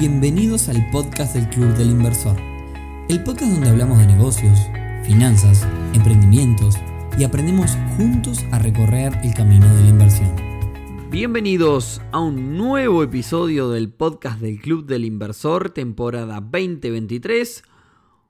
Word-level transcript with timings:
Bienvenidos 0.00 0.70
al 0.70 0.90
podcast 0.90 1.34
del 1.34 1.46
Club 1.50 1.76
del 1.76 1.90
Inversor, 1.90 2.34
el 3.10 3.22
podcast 3.22 3.52
donde 3.52 3.68
hablamos 3.68 3.98
de 3.98 4.06
negocios, 4.06 4.58
finanzas, 5.04 5.68
emprendimientos 5.92 6.76
y 7.18 7.24
aprendemos 7.24 7.76
juntos 7.98 8.38
a 8.50 8.58
recorrer 8.58 9.12
el 9.22 9.34
camino 9.34 9.66
de 9.76 9.82
la 9.82 9.88
inversión. 9.90 10.34
Bienvenidos 11.10 12.00
a 12.12 12.20
un 12.20 12.56
nuevo 12.56 13.02
episodio 13.02 13.68
del 13.68 13.92
podcast 13.92 14.40
del 14.40 14.58
Club 14.62 14.86
del 14.86 15.04
Inversor, 15.04 15.68
temporada 15.68 16.40
2023. 16.40 17.62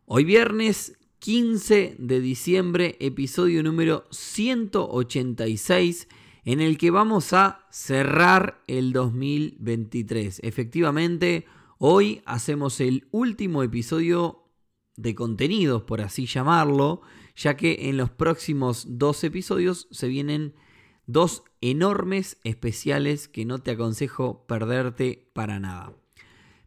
Hoy 0.07 0.25
viernes 0.25 0.99
15 1.21 1.95
de 2.01 2.21
diciembre, 2.21 2.97
episodio 2.99 3.63
número 3.63 4.09
186 4.11 6.09
en 6.45 6.61
el 6.61 6.79
que 6.79 6.91
vamos 6.91 7.33
a 7.33 7.65
cerrar 7.71 8.61
el 8.67 8.93
2023. 8.93 10.41
Efectivamente, 10.43 11.47
hoy 11.83 12.21
hacemos 12.27 12.79
el 12.81 13.09
último 13.11 13.63
episodio 13.63 14.45
de 14.97 15.15
contenidos, 15.15 15.83
por 15.85 16.03
así 16.03 16.27
llamarlo, 16.27 17.01
ya 17.35 17.57
que 17.57 17.89
en 17.89 17.97
los 17.97 18.11
próximos 18.11 18.85
dos 18.99 19.25
episodios 19.25 19.89
se 19.91 20.07
vienen 20.07 20.55
dos 21.07 21.43
enormes 21.63 22.37
especiales 22.45 23.29
que 23.29 23.47
no 23.47 23.61
te 23.61 23.71
aconsejo 23.71 24.45
perderte 24.47 25.31
para 25.33 25.59
nada. 25.59 25.95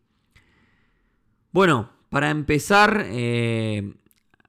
Bueno, 1.51 1.89
para 2.09 2.29
empezar, 2.29 3.03
eh, 3.07 3.95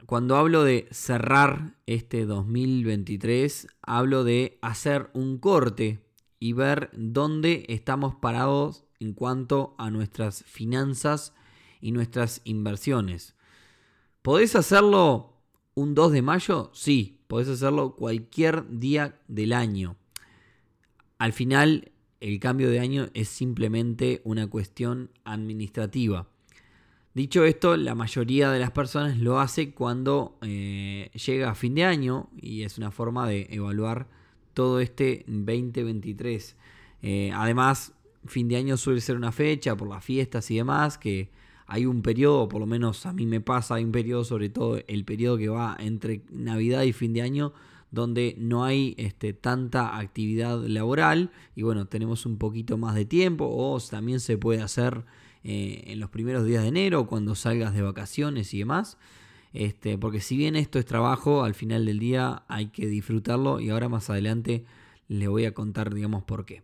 cuando 0.05 0.37
hablo 0.37 0.63
de 0.63 0.89
cerrar 0.91 1.79
este 1.87 2.27
2023, 2.27 3.67
hablo 3.81 4.25
de 4.25 4.59
hacer 4.61 5.09
un 5.15 5.39
corte 5.39 6.07
y 6.39 6.53
ver 6.53 6.91
dónde 6.93 7.65
estamos 7.69 8.15
parados 8.15 8.85
en 9.01 9.13
cuanto 9.13 9.75
a 9.79 9.91
nuestras 9.91 10.45
finanzas 10.45 11.35
y 11.81 11.93
nuestras 11.93 12.41
inversiones. 12.45 13.35
¿Podés 14.23 14.57
hacerlo 14.57 15.35
un 15.75 15.95
2 15.95 16.13
de 16.13 16.23
mayo? 16.23 16.71
Sí, 16.75 17.21
podés 17.29 17.49
hacerlo 17.49 17.95
cualquier 17.95 18.65
día 18.69 19.21
del 19.29 19.53
año. 19.53 19.97
Al 21.19 21.33
final, 21.33 21.93
el 22.21 22.41
cambio 22.41 22.71
de 22.71 22.81
año 22.81 23.09
es 23.15 23.29
simplemente 23.29 24.21
una 24.25 24.49
cuestión 24.49 25.11
administrativa. 25.25 26.29
Dicho 27.15 27.45
esto, 27.45 27.77
la 27.77 27.95
mayoría 27.95 28.51
de 28.51 28.61
las 28.61 28.71
personas 28.71 29.19
lo 29.19 29.41
hace 29.41 29.73
cuando 29.73 30.39
eh, 30.43 31.11
llega 31.27 31.51
a 31.51 31.55
fin 31.55 31.75
de 31.75 31.85
año 31.85 32.29
y 32.41 32.63
es 32.63 32.79
una 32.79 32.91
forma 32.91 33.27
de 33.27 33.49
evaluar 33.51 34.09
todo 34.59 34.81
este 34.81 35.25
2023. 35.29 36.57
Eh, 37.03 37.31
además, 37.33 37.93
fin 38.27 38.49
de 38.49 38.57
año 38.57 38.77
suele 38.77 39.01
ser 39.01 39.15
una 39.15 39.31
fecha 39.31 39.77
por 39.77 39.89
las 39.89 40.05
fiestas 40.05 40.51
y 40.51 40.57
demás, 40.57 40.99
que 40.99 41.31
hay 41.69 41.87
un 41.87 42.03
periodo, 42.03 42.49
por 42.49 42.59
lo 42.59 42.67
menos 42.67 43.07
a 43.07 43.13
mí 43.13 43.25
me 43.25 43.41
pasa, 43.41 43.77
hay 43.77 43.85
un 43.85 43.93
periodo, 43.93 44.25
sobre 44.25 44.49
todo 44.49 44.81
el 44.89 45.05
periodo 45.05 45.39
que 45.39 45.49
va 45.49 45.77
entre 45.79 46.23
Navidad 46.33 46.83
y 46.83 46.93
fin 46.93 47.13
de 47.13 47.23
año, 47.23 47.53
donde 47.93 48.35
no 48.37 48.65
hay 48.65 48.97
este, 48.99 49.33
tanta 49.33 49.97
actividad 49.97 50.61
laboral 50.67 51.31
y 51.55 51.63
bueno, 51.63 51.87
tenemos 51.87 52.27
un 52.27 52.37
poquito 52.37 52.77
más 52.79 52.97
de 52.97 53.05
tiempo 53.05 53.47
o 53.49 53.79
también 53.79 54.19
se 54.19 54.39
puede 54.39 54.61
hacer 54.61 55.05
eh, 55.45 55.85
en 55.87 56.01
los 56.01 56.11
primeros 56.11 56.45
días 56.45 56.65
de 56.65 56.71
enero, 56.71 57.07
cuando 57.07 57.37
salgas 57.37 57.75
de 57.75 57.83
vacaciones 57.83 58.53
y 58.55 58.59
demás. 58.59 58.99
Este, 59.53 59.99
porque 59.99 60.21
si 60.21 60.37
bien 60.37 60.57
esto 60.57 60.79
es 60.79 60.85
trabajo, 60.85 61.45
al 61.45 61.55
final 61.55 61.87
del 61.87 61.99
día 61.99 62.45
hay 62.49 62.67
que 62.69 62.87
disfrutarlo 62.87 63.61
y 63.61 63.71
ahora 63.71 63.89
más 63.89 64.11
adelante 64.11 64.65
le 65.09 65.29
voy 65.29 65.47
a 65.47 65.55
contar, 65.55 65.95
digamos, 65.95 66.25
por 66.25 66.45
qué. 66.45 66.63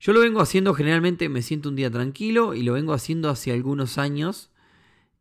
Yo 0.00 0.12
lo 0.12 0.20
vengo 0.20 0.40
haciendo 0.40 0.74
generalmente, 0.74 1.28
me 1.28 1.42
siento 1.42 1.68
un 1.68 1.76
día 1.76 1.90
tranquilo 1.90 2.54
y 2.54 2.62
lo 2.62 2.74
vengo 2.74 2.92
haciendo 2.92 3.30
hace 3.30 3.52
algunos 3.52 3.98
años. 3.98 4.50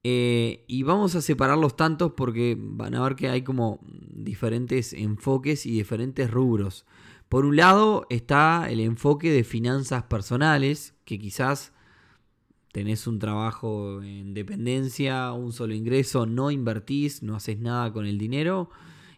Eh, 0.03 0.63
y 0.67 0.83
vamos 0.83 1.15
a 1.15 1.21
separar 1.21 1.57
los 1.57 1.75
tantos 1.75 2.13
porque 2.15 2.55
van 2.57 2.95
a 2.95 3.03
ver 3.03 3.15
que 3.15 3.29
hay 3.29 3.41
como 3.41 3.79
diferentes 3.83 4.93
enfoques 4.93 5.65
y 5.65 5.71
diferentes 5.71 6.29
rubros. 6.29 6.85
Por 7.27 7.45
un 7.45 7.55
lado 7.57 8.05
está 8.09 8.67
el 8.69 8.79
enfoque 8.79 9.31
de 9.31 9.43
finanzas 9.43 10.03
personales, 10.03 10.95
que 11.03 11.19
quizás 11.19 11.73
tenés 12.77 13.07
un 13.07 13.17
trabajo 13.17 14.03
en 14.03 14.35
dependencia, 14.35 15.31
un 15.31 15.51
solo 15.51 15.73
ingreso, 15.73 16.27
no 16.27 16.51
invertís, 16.51 17.23
no 17.23 17.35
haces 17.35 17.57
nada 17.57 17.91
con 17.91 18.05
el 18.05 18.19
dinero 18.19 18.69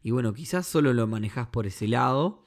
y 0.02 0.12
bueno, 0.12 0.34
quizás 0.34 0.66
solo 0.66 0.94
lo 0.94 1.08
manejás 1.08 1.50
por 1.50 1.68
ese 1.68 1.90
lado. 1.90 2.46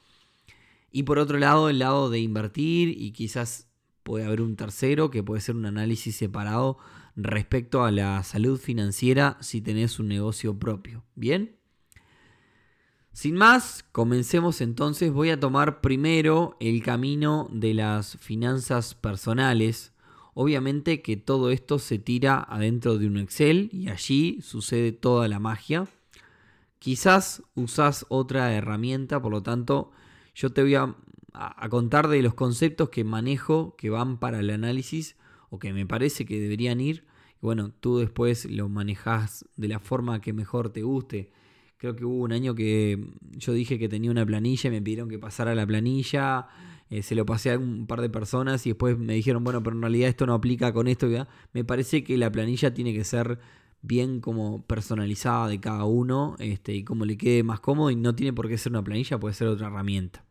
Y 0.91 1.03
por 1.03 1.19
otro 1.19 1.39
lado, 1.39 1.69
el 1.69 1.81
lado 1.81 2.09
de 2.09 2.19
invertir 2.19 2.89
y 2.99 3.13
quizás 3.13 3.69
puede 4.05 4.25
haber 4.25 4.41
un 4.41 4.57
tercero 4.57 5.11
que 5.11 5.23
puede 5.23 5.43
ser 5.43 5.55
un 5.55 5.67
análisis 5.67 6.17
separado 6.17 6.79
respecto 7.15 7.85
a 7.85 7.91
la 7.91 8.23
salud 8.23 8.59
financiera 8.59 9.37
si 9.43 9.61
tenés 9.61 9.99
un 9.99 10.09
negocio 10.09 10.59
propio. 10.59 11.05
¿Bien? 11.15 11.59
Sin 13.13 13.35
más, 13.35 13.85
comencemos 13.93 14.63
entonces. 14.63 15.13
Voy 15.13 15.29
a 15.29 15.39
tomar 15.39 15.83
primero 15.83 16.57
el 16.59 16.83
camino 16.83 17.51
de 17.53 17.75
las 17.75 18.17
finanzas 18.17 18.95
personales 18.95 19.93
Obviamente 20.35 21.03
que 21.03 21.17
todo 21.17 21.51
esto 21.51 21.79
se 21.79 21.99
tira 21.99 22.41
adentro 22.41 22.97
de 22.97 23.07
un 23.07 23.19
Excel 23.19 23.69
y 23.73 23.89
allí 23.89 24.41
sucede 24.41 24.93
toda 24.93 25.29
la 25.29 25.39
magia. 25.39 25.89
Quizás 26.79 27.43
usás 27.55 28.07
otra 28.09 28.53
herramienta, 28.55 29.21
por 29.21 29.31
lo 29.31 29.43
tanto, 29.43 29.93
yo 30.35 30.51
te 30.51 30.63
voy 30.63 30.75
a, 30.75 30.97
contar 31.71 32.09
de 32.09 32.23
los 32.23 32.35
conceptos 32.35 32.91
que 32.91 33.05
manejo 33.05 33.77
que 33.77 33.91
van 33.91 34.19
para 34.19 34.41
el 34.41 34.51
análisis 34.51 35.17
o 35.51 35.59
que 35.59 35.73
me 35.73 35.87
parece 35.87 36.25
que 36.25 36.41
deberían 36.41 36.81
ir. 36.81 37.05
bueno, 37.41 37.73
tú 37.81 37.99
después 37.99 38.45
lo 38.47 38.69
manejas 38.69 39.45
de 39.57 39.69
la 39.69 39.81
forma 39.81 40.21
que 40.21 40.33
mejor 40.33 40.71
te 40.71 40.83
guste. 40.83 41.33
Creo 41.77 41.97
que 41.97 42.05
hubo 42.05 42.23
un 42.23 42.33
año 42.33 42.55
que 42.55 43.05
yo 43.33 43.53
dije 43.53 43.79
que 43.79 43.89
tenía 43.89 44.11
una 44.11 44.25
planilla 44.25 44.69
y 44.69 44.71
me 44.71 44.83
pidieron 44.83 45.09
que 45.09 45.19
pasara 45.19 45.55
la 45.55 45.67
planilla 45.67 46.47
eh, 46.93 47.03
se 47.03 47.15
lo 47.15 47.25
pasé 47.25 47.53
a 47.53 47.59
un 47.59 47.87
par 47.87 48.03
de 48.03 48.11
personas 48.11 48.67
y 48.67 48.71
después 48.71 48.99
me 48.99 49.15
dijeron, 49.15 49.43
bueno, 49.43 49.63
pero 49.63 49.75
en 49.75 49.81
realidad 49.81 50.11
esto 50.11 50.27
no 50.27 50.35
aplica 50.35 50.75
con 50.75 50.89
esto. 50.89 51.09
Me 51.55 51.65
parece 51.65 52.05
que 52.05 52.19
la 52.19 52.31
planilla 52.31 52.75
tiene 52.75 52.93
que 52.93 53.03
ser 53.03 53.39
bien 53.81 54.21
como 54.21 54.63
personalizada 54.67 55.49
de 55.49 55.59
cada 55.59 55.87
uno 55.87 56.37
este, 56.39 56.75
y 56.75 56.85
como 56.85 57.07
le 57.07 57.17
quede 57.17 57.45
más 57.45 57.61
cómodo 57.61 57.91
y 57.91 57.97
no 57.97 58.15
tiene 58.15 58.35
por 58.35 58.47
qué 58.47 58.59
ser 58.59 58.73
una 58.73 58.85
planilla, 58.85 59.19
puede 59.19 59.35
ser 59.35 59.49
otra 59.49 59.69
herramienta. 59.69 60.23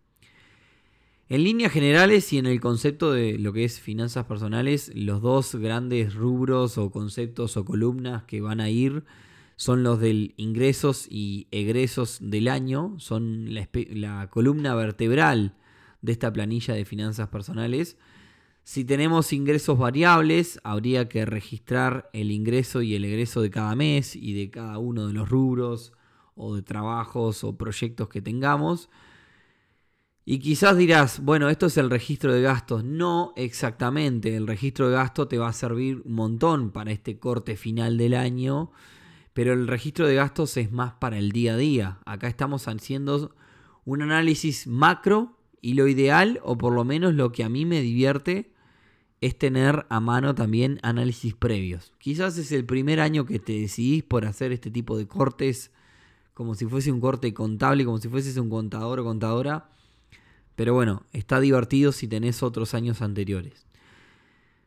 En 1.29 1.43
líneas 1.43 1.71
generales 1.71 2.31
y 2.31 2.37
en 2.37 2.45
el 2.45 2.61
concepto 2.61 3.11
de 3.11 3.39
lo 3.39 3.53
que 3.53 3.63
es 3.63 3.79
finanzas 3.79 4.25
personales, 4.25 4.91
los 4.93 5.19
dos 5.19 5.55
grandes 5.55 6.13
rubros 6.13 6.77
o 6.77 6.91
conceptos 6.91 7.57
o 7.57 7.65
columnas 7.65 8.25
que 8.25 8.39
van 8.39 8.61
a 8.61 8.69
ir 8.69 9.03
son 9.55 9.81
los 9.81 9.99
del 9.99 10.35
ingresos 10.37 11.07
y 11.09 11.47
egresos 11.49 12.19
del 12.21 12.49
año, 12.49 12.93
son 12.99 13.51
la, 13.51 13.67
la 13.89 14.29
columna 14.29 14.75
vertebral 14.75 15.55
de 16.01 16.11
esta 16.11 16.31
planilla 16.31 16.73
de 16.73 16.85
finanzas 16.85 17.29
personales. 17.29 17.97
Si 18.63 18.85
tenemos 18.85 19.33
ingresos 19.33 19.77
variables, 19.77 20.59
habría 20.63 21.09
que 21.09 21.25
registrar 21.25 22.09
el 22.13 22.31
ingreso 22.31 22.81
y 22.81 22.95
el 22.95 23.05
egreso 23.05 23.41
de 23.41 23.49
cada 23.49 23.75
mes 23.75 24.15
y 24.15 24.33
de 24.33 24.51
cada 24.51 24.77
uno 24.77 25.07
de 25.07 25.13
los 25.13 25.29
rubros 25.29 25.93
o 26.35 26.55
de 26.55 26.61
trabajos 26.61 27.43
o 27.43 27.57
proyectos 27.57 28.07
que 28.07 28.21
tengamos. 28.21 28.89
Y 30.23 30.39
quizás 30.39 30.77
dirás, 30.77 31.19
bueno, 31.23 31.49
esto 31.49 31.65
es 31.65 31.77
el 31.77 31.89
registro 31.89 32.33
de 32.33 32.43
gastos. 32.43 32.83
No 32.83 33.33
exactamente, 33.35 34.35
el 34.35 34.45
registro 34.45 34.89
de 34.89 34.95
gastos 34.95 35.27
te 35.27 35.39
va 35.39 35.49
a 35.49 35.53
servir 35.53 36.01
un 36.05 36.13
montón 36.13 36.71
para 36.71 36.91
este 36.91 37.17
corte 37.17 37.57
final 37.57 37.97
del 37.97 38.13
año, 38.13 38.71
pero 39.33 39.53
el 39.53 39.67
registro 39.67 40.05
de 40.05 40.15
gastos 40.15 40.55
es 40.57 40.71
más 40.71 40.93
para 40.93 41.17
el 41.17 41.31
día 41.31 41.53
a 41.53 41.57
día. 41.57 41.99
Acá 42.05 42.27
estamos 42.27 42.67
haciendo 42.67 43.35
un 43.85 44.03
análisis 44.03 44.67
macro 44.67 45.40
y 45.61 45.75
lo 45.75 45.87
ideal, 45.87 46.39
o 46.43 46.57
por 46.57 46.73
lo 46.73 46.83
menos 46.83 47.13
lo 47.13 47.31
que 47.31 47.43
a 47.43 47.49
mí 47.49 47.65
me 47.65 47.81
divierte, 47.81 48.51
es 49.21 49.37
tener 49.37 49.85
a 49.89 49.99
mano 49.99 50.33
también 50.33 50.79
análisis 50.81 51.35
previos. 51.35 51.93
Quizás 51.99 52.37
es 52.39 52.51
el 52.51 52.65
primer 52.65 52.99
año 52.99 53.25
que 53.25 53.37
te 53.37 53.53
decidís 53.53 54.03
por 54.03 54.25
hacer 54.25 54.51
este 54.51 54.71
tipo 54.71 54.97
de 54.97 55.07
cortes, 55.07 55.71
como 56.33 56.55
si 56.55 56.65
fuese 56.65 56.91
un 56.91 56.99
corte 56.99 57.31
contable, 57.33 57.85
como 57.85 57.99
si 57.99 58.09
fueses 58.09 58.35
un 58.37 58.49
contador 58.49 58.99
o 58.99 59.03
contadora. 59.03 59.69
Pero 60.55 60.73
bueno, 60.73 61.03
está 61.13 61.39
divertido 61.39 61.91
si 61.91 62.07
tenés 62.07 62.41
otros 62.41 62.73
años 62.73 63.03
anteriores. 63.03 63.67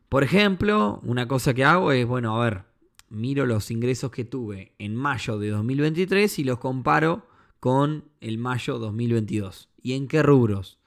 Por 0.07 0.23
ejemplo, 0.23 1.01
una 1.03 1.27
cosa 1.27 1.53
que 1.53 1.65
hago 1.65 1.91
es, 1.91 2.07
bueno, 2.07 2.41
a 2.41 2.45
ver, 2.45 2.63
miro 3.09 3.45
los 3.45 3.69
ingresos 3.71 4.11
que 4.11 4.23
tuve 4.23 4.73
en 4.79 4.95
mayo 4.95 5.37
de 5.37 5.49
2023 5.49 6.39
y 6.39 6.43
los 6.45 6.59
comparo 6.59 7.27
con 7.59 8.05
el 8.21 8.37
mayo 8.37 8.79
2022. 8.79 9.69
¿Y 9.81 9.93
en 9.93 10.07
qué 10.07 10.23
rubros? 10.23 10.79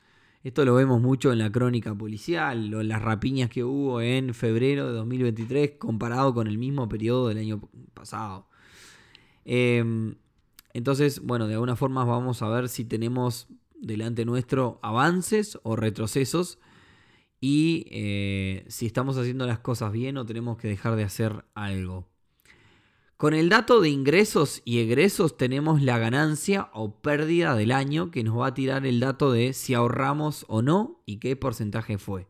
Esto 0.45 0.65
lo 0.65 0.75
vemos 0.75 1.01
mucho 1.01 1.33
en 1.33 1.39
la 1.39 1.51
crónica 1.51 1.95
policial, 1.95 2.71
las 2.89 3.03
rapiñas 3.03 3.51
que 3.51 3.65
hubo 3.65 4.01
en 4.01 4.35
febrero 4.35 4.87
de 4.87 4.93
2023 4.93 5.73
comparado 5.79 6.33
con 6.33 6.47
el 6.47 6.59
mismo 6.59 6.89
periodo 6.89 7.29
del 7.29 7.39
año 7.39 7.61
pasado. 7.93 8.47
Em, 9.45 10.15
entonces, 10.75 11.21
bueno, 11.21 11.49
de 11.49 11.55
alguna 11.55 11.75
forma 11.75 12.05
vamos 12.05 12.43
a 12.43 12.49
ver 12.49 12.69
si 12.69 12.85
tenemos 12.85 13.49
delante 13.81 14.25
nuestro 14.25 14.79
avances 14.83 15.59
o 15.65 15.75
retrocesos 15.77 16.59
y 17.41 17.87
eh, 17.91 18.65
si 18.69 18.87
estamos 18.87 19.17
haciendo 19.17 19.47
las 19.47 19.59
cosas 19.59 19.93
bien 19.93 20.17
o 20.19 20.27
tenemos 20.27 20.57
que 20.57 20.69
dejar 20.69 20.97
de 20.97 21.05
hacer 21.05 21.45
algo. 21.55 22.07
Con 23.19 23.35
el 23.35 23.49
dato 23.49 23.81
de 23.81 23.89
ingresos 23.89 24.63
y 24.65 24.79
egresos 24.79 25.37
tenemos 25.37 25.83
la 25.83 25.99
ganancia 25.99 26.71
o 26.73 27.01
pérdida 27.01 27.57
del 27.57 27.73
año 27.73 28.13
que 28.13 28.23
nos 28.23 28.39
va 28.39 28.47
a 28.47 28.55
tirar 28.55 28.87
el 28.87 29.01
dato 29.01 29.33
de 29.33 29.55
si 29.55 29.75
ahorramos 29.75 30.45
o 30.47 30.63
no 30.63 31.03
y 31.05 31.17
qué 31.17 31.35
porcentaje 31.35 31.99
fue. 31.99 32.29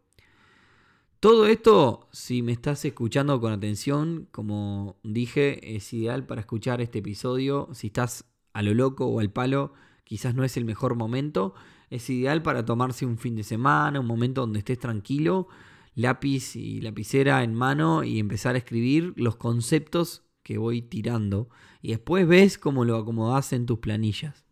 Todo 1.21 1.47
esto, 1.47 2.09
si 2.11 2.41
me 2.41 2.53
estás 2.53 2.87
escuchando 2.87 3.39
con 3.39 3.53
atención, 3.53 4.29
como 4.31 4.97
dije, 5.03 5.77
es 5.77 5.93
ideal 5.93 6.25
para 6.25 6.41
escuchar 6.41 6.81
este 6.81 7.01
episodio. 7.01 7.69
Si 7.75 7.89
estás 7.89 8.25
a 8.55 8.63
lo 8.63 8.73
loco 8.73 9.09
o 9.09 9.21
al 9.21 9.31
palo, 9.31 9.75
quizás 10.05 10.35
no 10.35 10.43
es 10.43 10.57
el 10.57 10.65
mejor 10.65 10.95
momento. 10.95 11.53
Es 11.91 12.09
ideal 12.09 12.41
para 12.41 12.65
tomarse 12.65 13.05
un 13.05 13.19
fin 13.19 13.37
de 13.37 13.43
semana, 13.43 14.01
un 14.01 14.07
momento 14.07 14.41
donde 14.41 14.61
estés 14.61 14.79
tranquilo, 14.79 15.49
lápiz 15.95 16.57
y 16.57 16.81
lapicera 16.81 17.43
en 17.43 17.55
mano 17.55 18.05
y 18.05 18.19
empezar 18.19 18.55
a 18.55 18.59
escribir 18.59 19.13
los 19.17 19.37
conceptos 19.37 20.23
que 20.49 20.57
voy 20.57 20.81
tirando 20.81 21.51
y 21.83 21.91
después 21.91 22.27
ves 22.27 22.57
cómo 22.57 22.87
lo 22.87 22.97
acomodás 22.97 23.53
en 23.53 23.67
tus 23.67 23.81
planillas. 23.81 24.47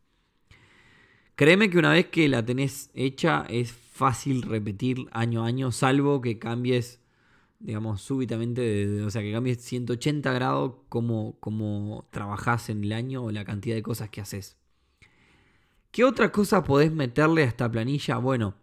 Créeme 1.36 1.70
que 1.70 1.78
una 1.78 1.90
vez 1.90 2.08
que 2.08 2.28
la 2.28 2.44
tenés 2.44 2.90
hecha 2.92 3.46
es 3.48 3.72
fácil 3.72 4.42
repetir 4.42 5.06
año 5.12 5.42
a 5.42 5.46
año, 5.46 5.72
salvo 5.72 6.20
que 6.20 6.38
cambies, 6.38 7.00
digamos, 7.60 8.02
súbitamente, 8.02 9.00
o 9.04 9.10
sea, 9.10 9.22
que 9.22 9.32
cambies 9.32 9.62
180 9.62 10.34
grados 10.34 10.74
como, 10.90 11.40
como 11.40 12.06
trabajás 12.10 12.68
en 12.68 12.84
el 12.84 12.92
año 12.92 13.24
o 13.24 13.30
la 13.30 13.46
cantidad 13.46 13.74
de 13.74 13.82
cosas 13.82 14.10
que 14.10 14.20
haces. 14.20 14.58
¿Qué 15.92 16.04
otra 16.04 16.30
cosa 16.30 16.62
podés 16.62 16.92
meterle 16.92 17.40
a 17.40 17.46
esta 17.46 17.70
planilla? 17.70 18.18
Bueno, 18.18 18.54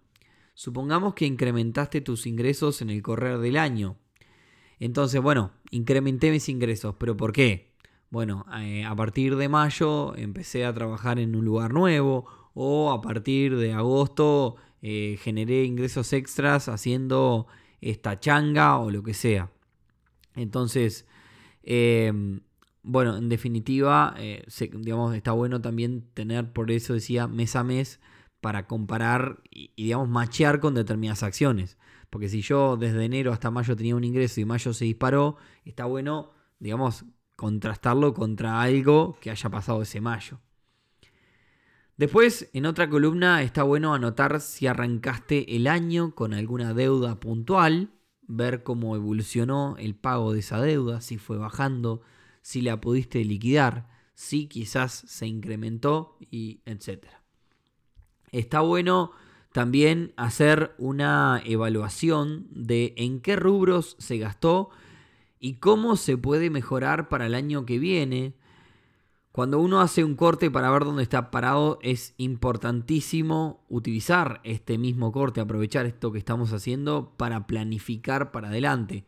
supongamos 0.54 1.16
que 1.16 1.26
incrementaste 1.26 2.00
tus 2.00 2.28
ingresos 2.28 2.84
en 2.84 2.92
el 2.92 3.02
correr 3.02 3.40
del 3.40 3.58
año. 3.58 3.98
Entonces, 4.84 5.22
bueno, 5.22 5.52
incrementé 5.72 6.30
mis 6.30 6.50
ingresos, 6.50 6.96
pero 6.98 7.16
¿por 7.16 7.32
qué? 7.32 7.72
Bueno, 8.10 8.46
eh, 8.60 8.84
a 8.84 8.94
partir 8.94 9.38
de 9.38 9.48
mayo 9.48 10.14
empecé 10.18 10.66
a 10.66 10.74
trabajar 10.74 11.20
en 11.20 11.38
un 11.38 11.46
lugar 11.46 11.74
nuevo 11.74 12.26
o 12.54 12.92
a 12.92 13.02
partir 13.02 13.56
de 13.56 13.72
agosto 13.72 14.58
eh, 14.82 15.18
generé 15.22 15.64
ingresos 15.64 16.12
extras 16.12 16.68
haciendo 16.68 17.48
esta 17.80 18.20
changa 18.20 18.78
o 18.78 18.92
lo 18.92 19.04
que 19.04 19.14
sea. 19.14 19.52
Entonces, 20.36 21.08
em, 21.64 22.42
bueno, 22.82 23.16
en 23.16 23.30
definitiva, 23.30 24.16
eh, 24.18 24.46
digamos, 24.74 25.16
está 25.16 25.32
bueno 25.32 25.62
también 25.62 26.04
tener, 26.14 26.52
por 26.52 26.72
eso 26.72 26.94
decía, 26.94 27.28
mes 27.28 27.56
a 27.56 27.64
mes 27.64 28.02
para 28.42 28.68
comparar 28.68 29.44
y, 29.50 29.72
y 29.78 29.86
digamos, 29.86 30.10
machear 30.10 30.60
con 30.60 30.74
determinadas 30.74 31.24
acciones. 31.24 31.78
Porque 32.14 32.30
si 32.30 32.44
yo 32.44 32.78
desde 32.78 33.04
enero 33.04 33.34
hasta 33.34 33.50
mayo 33.50 33.76
tenía 33.76 33.96
un 33.96 34.04
ingreso 34.04 34.40
y 34.40 34.46
mayo 34.46 34.72
se 34.72 34.86
disparó, 34.86 35.36
está 35.66 35.86
bueno, 35.86 36.30
digamos, 36.60 37.06
contrastarlo 37.36 38.14
contra 38.14 38.62
algo 38.62 39.18
que 39.20 39.32
haya 39.32 39.50
pasado 39.50 39.82
ese 39.82 40.00
mayo. 40.00 40.40
Después, 41.98 42.52
en 42.54 42.68
otra 42.68 42.88
columna, 42.88 43.42
está 43.42 43.64
bueno 43.64 43.96
anotar 43.96 44.42
si 44.42 44.68
arrancaste 44.68 45.56
el 45.56 45.66
año 45.66 46.14
con 46.14 46.36
alguna 46.36 46.76
deuda 46.76 47.20
puntual, 47.20 47.90
ver 48.22 48.62
cómo 48.62 48.96
evolucionó 48.96 49.76
el 49.80 49.96
pago 49.96 50.34
de 50.34 50.42
esa 50.42 50.62
deuda, 50.62 51.02
si 51.02 51.18
fue 51.18 51.40
bajando, 51.40 52.02
si 52.44 52.62
la 52.62 52.80
pudiste 52.80 53.26
liquidar, 53.26 53.90
si 54.14 54.46
quizás 54.46 54.92
se 55.08 55.26
incrementó 55.26 56.20
y 56.30 56.62
etc. 56.68 57.08
Está 58.32 58.60
bueno 58.60 59.14
también 59.54 60.14
hacer 60.18 60.74
una 60.78 61.42
evaluación 61.46 62.48
de 62.50 62.94
en 62.98 63.22
qué 63.22 63.36
rubros 63.36 63.96
se 64.00 64.18
gastó 64.18 64.70
y 65.40 65.56
cómo 65.56 65.96
se 65.96 66.18
puede 66.18 66.50
mejorar 66.50 67.08
para 67.08 67.28
el 67.28 67.36
año 67.36 67.66
que 67.66 67.78
viene. 67.78 68.34
Cuando 69.32 69.60
uno 69.60 69.80
hace 69.82 70.04
un 70.04 70.16
corte 70.16 70.50
para 70.50 70.72
ver 70.72 70.84
dónde 70.84 71.04
está 71.04 71.30
parado, 71.30 71.80
es 71.84 72.16
importantísimo 72.18 73.64
utilizar 73.70 74.42
este 74.44 74.78
mismo 74.78 75.12
corte, 75.12 75.40
aprovechar 75.40 75.86
esto 75.86 76.12
que 76.12 76.20
estamos 76.20 76.52
haciendo 76.52 77.14
para 77.16 77.46
planificar 77.46 78.32
para 78.32 78.50
adelante. 78.50 79.06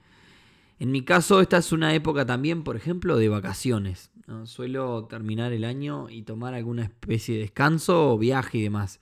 En 0.78 0.92
mi 0.92 1.04
caso, 1.04 1.42
esta 1.42 1.58
es 1.58 1.72
una 1.72 1.94
época 1.96 2.26
también, 2.26 2.64
por 2.64 2.76
ejemplo, 2.76 3.18
de 3.18 3.30
vacaciones. 3.30 4.12
Suelo 4.44 5.06
terminar 5.06 5.54
el 5.54 5.64
año 5.64 6.10
y 6.10 6.24
tomar 6.24 6.54
alguna 6.54 6.84
especie 6.84 7.36
de 7.36 7.42
descanso 7.42 8.12
o 8.14 8.18
viaje 8.18 8.60
y 8.60 8.64
demás. 8.64 9.00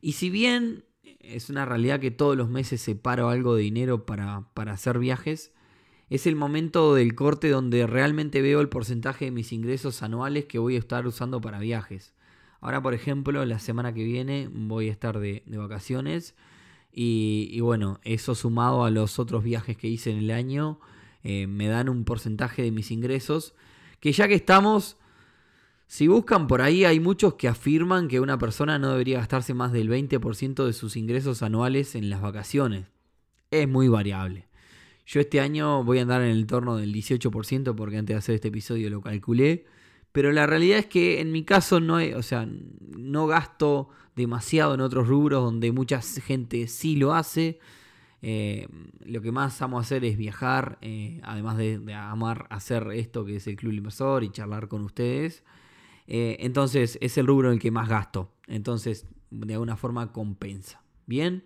Y 0.00 0.12
si 0.12 0.30
bien 0.30 0.84
es 1.20 1.50
una 1.50 1.64
realidad 1.64 2.00
que 2.00 2.10
todos 2.10 2.36
los 2.36 2.48
meses 2.48 2.80
separo 2.80 3.28
algo 3.28 3.54
de 3.54 3.62
dinero 3.62 4.06
para, 4.06 4.46
hacer 4.54 4.98
viajes, 4.98 5.52
es 6.10 6.26
el 6.26 6.36
momento 6.36 6.94
del 6.94 7.14
corte 7.14 7.50
donde 7.50 7.86
realmente 7.86 8.40
veo 8.40 8.60
el 8.60 8.68
porcentaje 8.68 9.26
de 9.26 9.30
mis 9.30 9.52
ingresos 9.52 10.02
anuales 10.02 10.46
que 10.46 10.58
voy 10.58 10.76
a 10.76 10.78
estar 10.78 11.06
usando 11.06 11.40
para 11.40 11.58
viajes. 11.58 12.14
Ahora, 12.60 12.82
por 12.82 12.94
ejemplo, 12.94 13.44
la 13.44 13.58
semana 13.58 13.92
que 13.92 14.04
viene 14.04 14.48
voy 14.50 14.88
a 14.88 14.92
estar 14.92 15.18
de, 15.18 15.42
vacaciones 15.46 16.34
y, 16.90 17.60
bueno, 17.60 18.00
eso 18.02 18.34
sumado 18.34 18.84
a 18.84 18.90
los 18.90 19.18
otros 19.18 19.44
viajes 19.44 19.76
que 19.76 19.88
hice 19.88 20.10
en 20.10 20.18
el 20.18 20.30
año, 20.30 20.80
eh, 21.22 21.46
me 21.46 21.68
dan 21.68 21.88
un 21.88 22.04
porcentaje 22.04 22.62
de 22.62 22.72
mis 22.72 22.90
ingresos 22.90 23.54
que 24.00 24.12
ya 24.12 24.28
que 24.28 24.34
estamos 24.34 24.96
si 25.88 26.06
buscan 26.06 26.46
por 26.48 26.60
ahí, 26.60 26.84
hay 26.84 27.00
muchos 27.00 27.34
que 27.34 27.48
afirman 27.48 28.08
que 28.08 28.20
una 28.20 28.38
persona 28.38 28.78
no 28.78 28.90
debería 28.90 29.20
gastarse 29.20 29.54
más 29.54 29.72
del 29.72 29.88
20% 29.88 30.66
de 30.66 30.74
sus 30.74 30.96
ingresos 30.96 31.42
anuales 31.42 31.94
en 31.94 32.10
las 32.10 32.20
vacaciones. 32.20 32.84
Es 33.50 33.66
muy 33.66 33.88
variable. 33.88 34.48
Yo 35.06 35.18
este 35.20 35.40
año 35.40 35.82
voy 35.82 35.98
a 35.98 36.02
andar 36.02 36.20
en 36.20 36.28
el 36.28 36.46
torno 36.46 36.76
del 36.76 36.92
18% 36.94 37.74
porque 37.74 37.96
antes 37.96 38.14
de 38.14 38.18
hacer 38.18 38.34
este 38.34 38.48
episodio 38.48 38.90
lo 38.90 39.00
calculé. 39.00 39.64
Pero 40.12 40.30
la 40.30 40.46
realidad 40.46 40.78
es 40.78 40.86
que 40.86 41.20
en 41.20 41.32
mi 41.32 41.42
caso 41.44 41.80
no, 41.80 41.94
o 41.94 42.22
sea, 42.22 42.46
no 42.80 43.26
gasto 43.26 43.88
demasiado 44.14 44.74
en 44.74 44.82
otros 44.82 45.08
rubros 45.08 45.42
donde 45.42 45.72
mucha 45.72 46.02
gente 46.02 46.68
sí 46.68 46.96
lo 46.96 47.14
hace. 47.14 47.60
Eh, 48.20 48.68
lo 49.06 49.22
que 49.22 49.32
más 49.32 49.62
amo 49.62 49.78
hacer 49.78 50.04
es 50.04 50.18
viajar, 50.18 50.76
eh, 50.82 51.22
además 51.22 51.56
de, 51.56 51.78
de, 51.78 51.94
amar 51.94 52.46
hacer 52.50 52.88
esto 52.92 53.24
que 53.24 53.36
es 53.36 53.46
el 53.46 53.56
Club 53.56 53.72
Inversor 53.72 54.22
y 54.22 54.30
charlar 54.30 54.68
con 54.68 54.82
ustedes. 54.82 55.44
Eh, 56.08 56.38
entonces 56.40 56.98
es 57.00 57.18
el 57.18 57.26
rubro 57.26 57.48
en 57.48 57.54
el 57.54 57.60
que 57.60 57.70
más 57.70 57.88
gasto. 57.88 58.32
Entonces 58.48 59.06
de 59.30 59.54
alguna 59.54 59.76
forma 59.76 60.12
compensa. 60.12 60.82
Bien. 61.06 61.44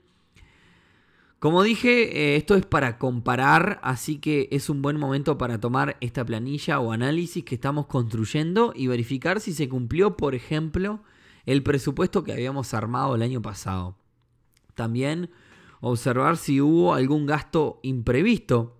Como 1.40 1.64
dije, 1.64 2.34
eh, 2.34 2.36
esto 2.36 2.54
es 2.54 2.64
para 2.64 2.98
comparar, 2.98 3.80
así 3.82 4.18
que 4.18 4.48
es 4.52 4.70
un 4.70 4.80
buen 4.80 4.96
momento 4.96 5.36
para 5.38 5.58
tomar 5.58 5.96
esta 6.00 6.24
planilla 6.24 6.78
o 6.78 6.92
análisis 6.92 7.44
que 7.44 7.56
estamos 7.56 7.86
construyendo 7.86 8.72
y 8.76 8.86
verificar 8.86 9.40
si 9.40 9.52
se 9.52 9.68
cumplió, 9.68 10.16
por 10.16 10.36
ejemplo, 10.36 11.02
el 11.44 11.64
presupuesto 11.64 12.22
que 12.22 12.32
habíamos 12.32 12.74
armado 12.74 13.16
el 13.16 13.22
año 13.22 13.42
pasado. 13.42 13.96
También 14.76 15.30
observar 15.80 16.36
si 16.36 16.60
hubo 16.60 16.94
algún 16.94 17.26
gasto 17.26 17.80
imprevisto 17.82 18.78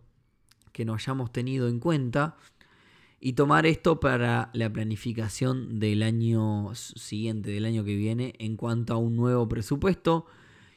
que 0.71 0.85
no 0.85 0.95
hayamos 0.95 1.33
tenido 1.33 1.67
en 1.67 1.81
cuenta 1.81 2.37
y 3.25 3.35
tomar 3.35 3.67
esto 3.67 4.01
para 4.01 4.51
la 4.53 4.73
planificación 4.73 5.79
del 5.79 6.03
año 6.03 6.75
siguiente, 6.75 7.53
del 7.53 7.67
año 7.67 7.85
que 7.85 7.95
viene, 7.95 8.35
en 8.41 8.57
cuanto 8.57 8.95
a 8.95 8.97
un 8.97 9.15
nuevo 9.15 9.49
presupuesto 9.49 10.27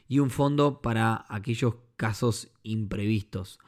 y 0.06 0.20
un 0.20 0.30
fondo 0.30 0.80
para 0.80 1.26
aquellos 1.28 1.74
casos 1.96 2.52
imprevistos. 2.62 3.58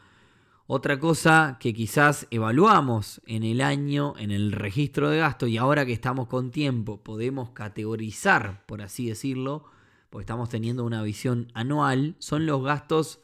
Otra 0.68 1.00
cosa 1.00 1.56
que 1.58 1.74
quizás 1.74 2.28
evaluamos 2.30 3.20
en 3.26 3.42
el 3.42 3.62
año, 3.62 4.14
en 4.16 4.30
el 4.30 4.52
registro 4.52 5.10
de 5.10 5.18
gasto, 5.18 5.48
y 5.48 5.56
ahora 5.56 5.84
que 5.84 5.92
estamos 5.92 6.28
con 6.28 6.52
tiempo, 6.52 7.02
podemos 7.02 7.50
categorizar, 7.50 8.64
por 8.66 8.80
así 8.80 9.08
decirlo, 9.08 9.64
porque 10.08 10.22
estamos 10.22 10.50
teniendo 10.50 10.84
una 10.84 11.02
visión 11.02 11.48
anual, 11.52 12.14
son 12.20 12.46
los 12.46 12.62
gastos, 12.62 13.18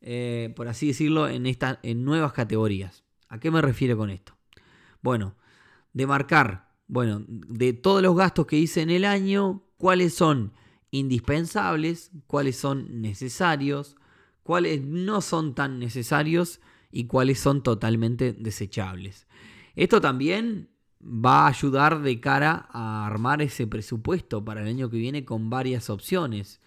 eh, 0.00 0.52
por 0.56 0.66
así 0.66 0.88
decirlo, 0.88 1.28
en, 1.28 1.46
en 1.46 2.04
nuevas 2.04 2.32
categorías. 2.32 3.04
¿A 3.28 3.38
qué 3.38 3.52
me 3.52 3.62
refiero 3.62 3.96
con 3.96 4.10
esto? 4.10 4.39
Bueno, 5.02 5.36
de 5.92 6.06
marcar, 6.06 6.68
bueno, 6.86 7.24
de 7.26 7.72
todos 7.72 8.02
los 8.02 8.16
gastos 8.16 8.46
que 8.46 8.58
hice 8.58 8.82
en 8.82 8.90
el 8.90 9.04
año, 9.04 9.62
cuáles 9.76 10.14
son 10.14 10.52
indispensables, 10.90 12.10
cuáles 12.26 12.56
son 12.56 13.00
necesarios, 13.00 13.96
cuáles 14.42 14.82
no 14.82 15.20
son 15.20 15.54
tan 15.54 15.78
necesarios 15.78 16.60
y 16.90 17.04
cuáles 17.06 17.38
son 17.38 17.62
totalmente 17.62 18.32
desechables. 18.32 19.26
Esto 19.76 20.00
también 20.00 20.68
va 21.02 21.46
a 21.46 21.48
ayudar 21.48 22.02
de 22.02 22.20
cara 22.20 22.68
a 22.70 23.06
armar 23.06 23.40
ese 23.42 23.66
presupuesto 23.66 24.44
para 24.44 24.62
el 24.62 24.68
año 24.68 24.90
que 24.90 24.98
viene 24.98 25.24
con 25.24 25.48
varias 25.48 25.88
opciones. 25.88 26.60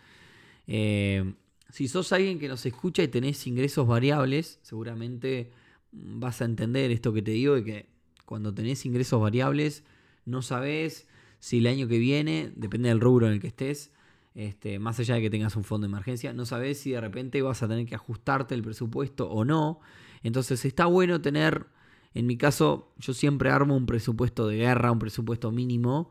Eh, 0.66 1.34
si 1.70 1.88
sos 1.88 2.12
alguien 2.14 2.40
que 2.40 2.48
nos 2.48 2.66
escucha 2.66 3.04
y 3.04 3.08
tenés 3.08 3.46
ingresos 3.46 3.88
variables, 3.88 4.60
seguramente 4.62 5.52
vas 5.92 6.42
a 6.42 6.46
entender 6.46 6.92
esto 6.92 7.14
que 7.14 7.22
te 7.22 7.32
digo 7.32 7.56
de 7.56 7.64
que 7.64 7.93
cuando 8.26 8.54
tenés 8.54 8.86
ingresos 8.86 9.22
variables 9.22 9.84
no 10.26 10.42
sabes 10.42 11.08
si 11.40 11.58
el 11.58 11.68
año 11.68 11.88
que 11.88 12.00
viene, 12.00 12.54
depende 12.56 12.90
del 12.90 13.02
rubro 13.02 13.28
en 13.28 13.34
el 13.34 13.40
que 13.40 13.48
estés, 13.48 13.92
este, 14.36 14.80
más 14.80 15.00
allá 15.00 15.16
de 15.16 15.22
que 15.22 15.30
tengas 15.30 15.56
un 15.56 15.64
fondo 15.64 15.86
de 15.86 15.92
emergencia, 15.92 16.34
no 16.34 16.46
sabes 16.46 16.80
si 16.80 16.92
de 16.92 17.02
repente 17.02 17.42
vas 17.42 17.62
a 17.62 17.68
tener 17.68 17.86
que 17.86 17.96
ajustarte 17.96 18.56
el 18.56 18.64
presupuesto 18.64 19.30
o 19.30 19.46
no. 19.46 19.80
Entonces 20.24 20.64
está 20.66 20.86
bueno 20.86 21.22
tener 21.22 21.68
en 22.14 22.28
mi 22.28 22.38
caso, 22.38 22.94
yo 22.98 23.14
siempre 23.14 23.50
armo 23.50 23.76
un 23.76 23.86
presupuesto 23.86 24.48
de 24.48 24.58
guerra, 24.58 24.92
un 24.92 25.00
presupuesto 25.00 25.52
mínimo, 25.52 26.10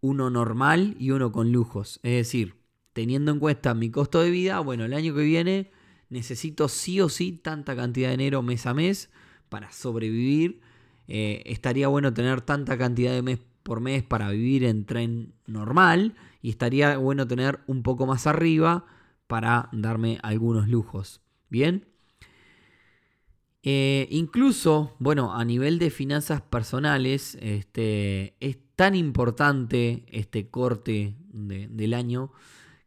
uno 0.00 0.30
normal 0.30 0.96
y 0.98 1.10
uno 1.10 1.30
con 1.30 1.52
lujos. 1.52 2.00
Es 2.02 2.12
decir, 2.12 2.56
teniendo 2.92 3.32
en 3.32 3.38
cuenta 3.38 3.74
mi 3.74 3.90
costo 3.90 4.22
de 4.22 4.30
vida, 4.30 4.60
bueno, 4.60 4.84
el 4.84 4.94
año 4.94 5.14
que 5.14 5.22
viene 5.22 5.70
necesito 6.08 6.68
sí 6.68 7.00
o 7.00 7.08
sí 7.08 7.32
tanta 7.32 7.76
cantidad 7.76 8.08
de 8.08 8.16
dinero 8.16 8.42
mes 8.42 8.66
a 8.66 8.74
mes 8.74 9.10
para 9.48 9.70
sobrevivir. 9.72 10.60
Eh, 11.08 11.42
estaría 11.46 11.88
bueno 11.88 12.12
tener 12.14 12.40
tanta 12.40 12.78
cantidad 12.78 13.12
de 13.12 13.22
mes 13.22 13.38
por 13.62 13.80
mes 13.80 14.02
para 14.02 14.30
vivir 14.30 14.64
en 14.64 14.84
tren 14.86 15.34
normal 15.46 16.14
y 16.40 16.50
estaría 16.50 16.96
bueno 16.98 17.26
tener 17.26 17.60
un 17.66 17.82
poco 17.82 18.06
más 18.06 18.26
arriba 18.26 18.84
para 19.26 19.68
darme 19.72 20.18
algunos 20.22 20.68
lujos. 20.68 21.20
Bien. 21.48 21.86
Eh, 23.62 24.08
incluso, 24.10 24.96
bueno, 24.98 25.34
a 25.34 25.44
nivel 25.44 25.78
de 25.78 25.90
finanzas 25.90 26.42
personales, 26.42 27.38
este, 27.40 28.34
es 28.40 28.58
tan 28.74 28.96
importante 28.96 30.04
este 30.08 30.50
corte 30.50 31.14
del 31.32 31.94
año 31.94 32.32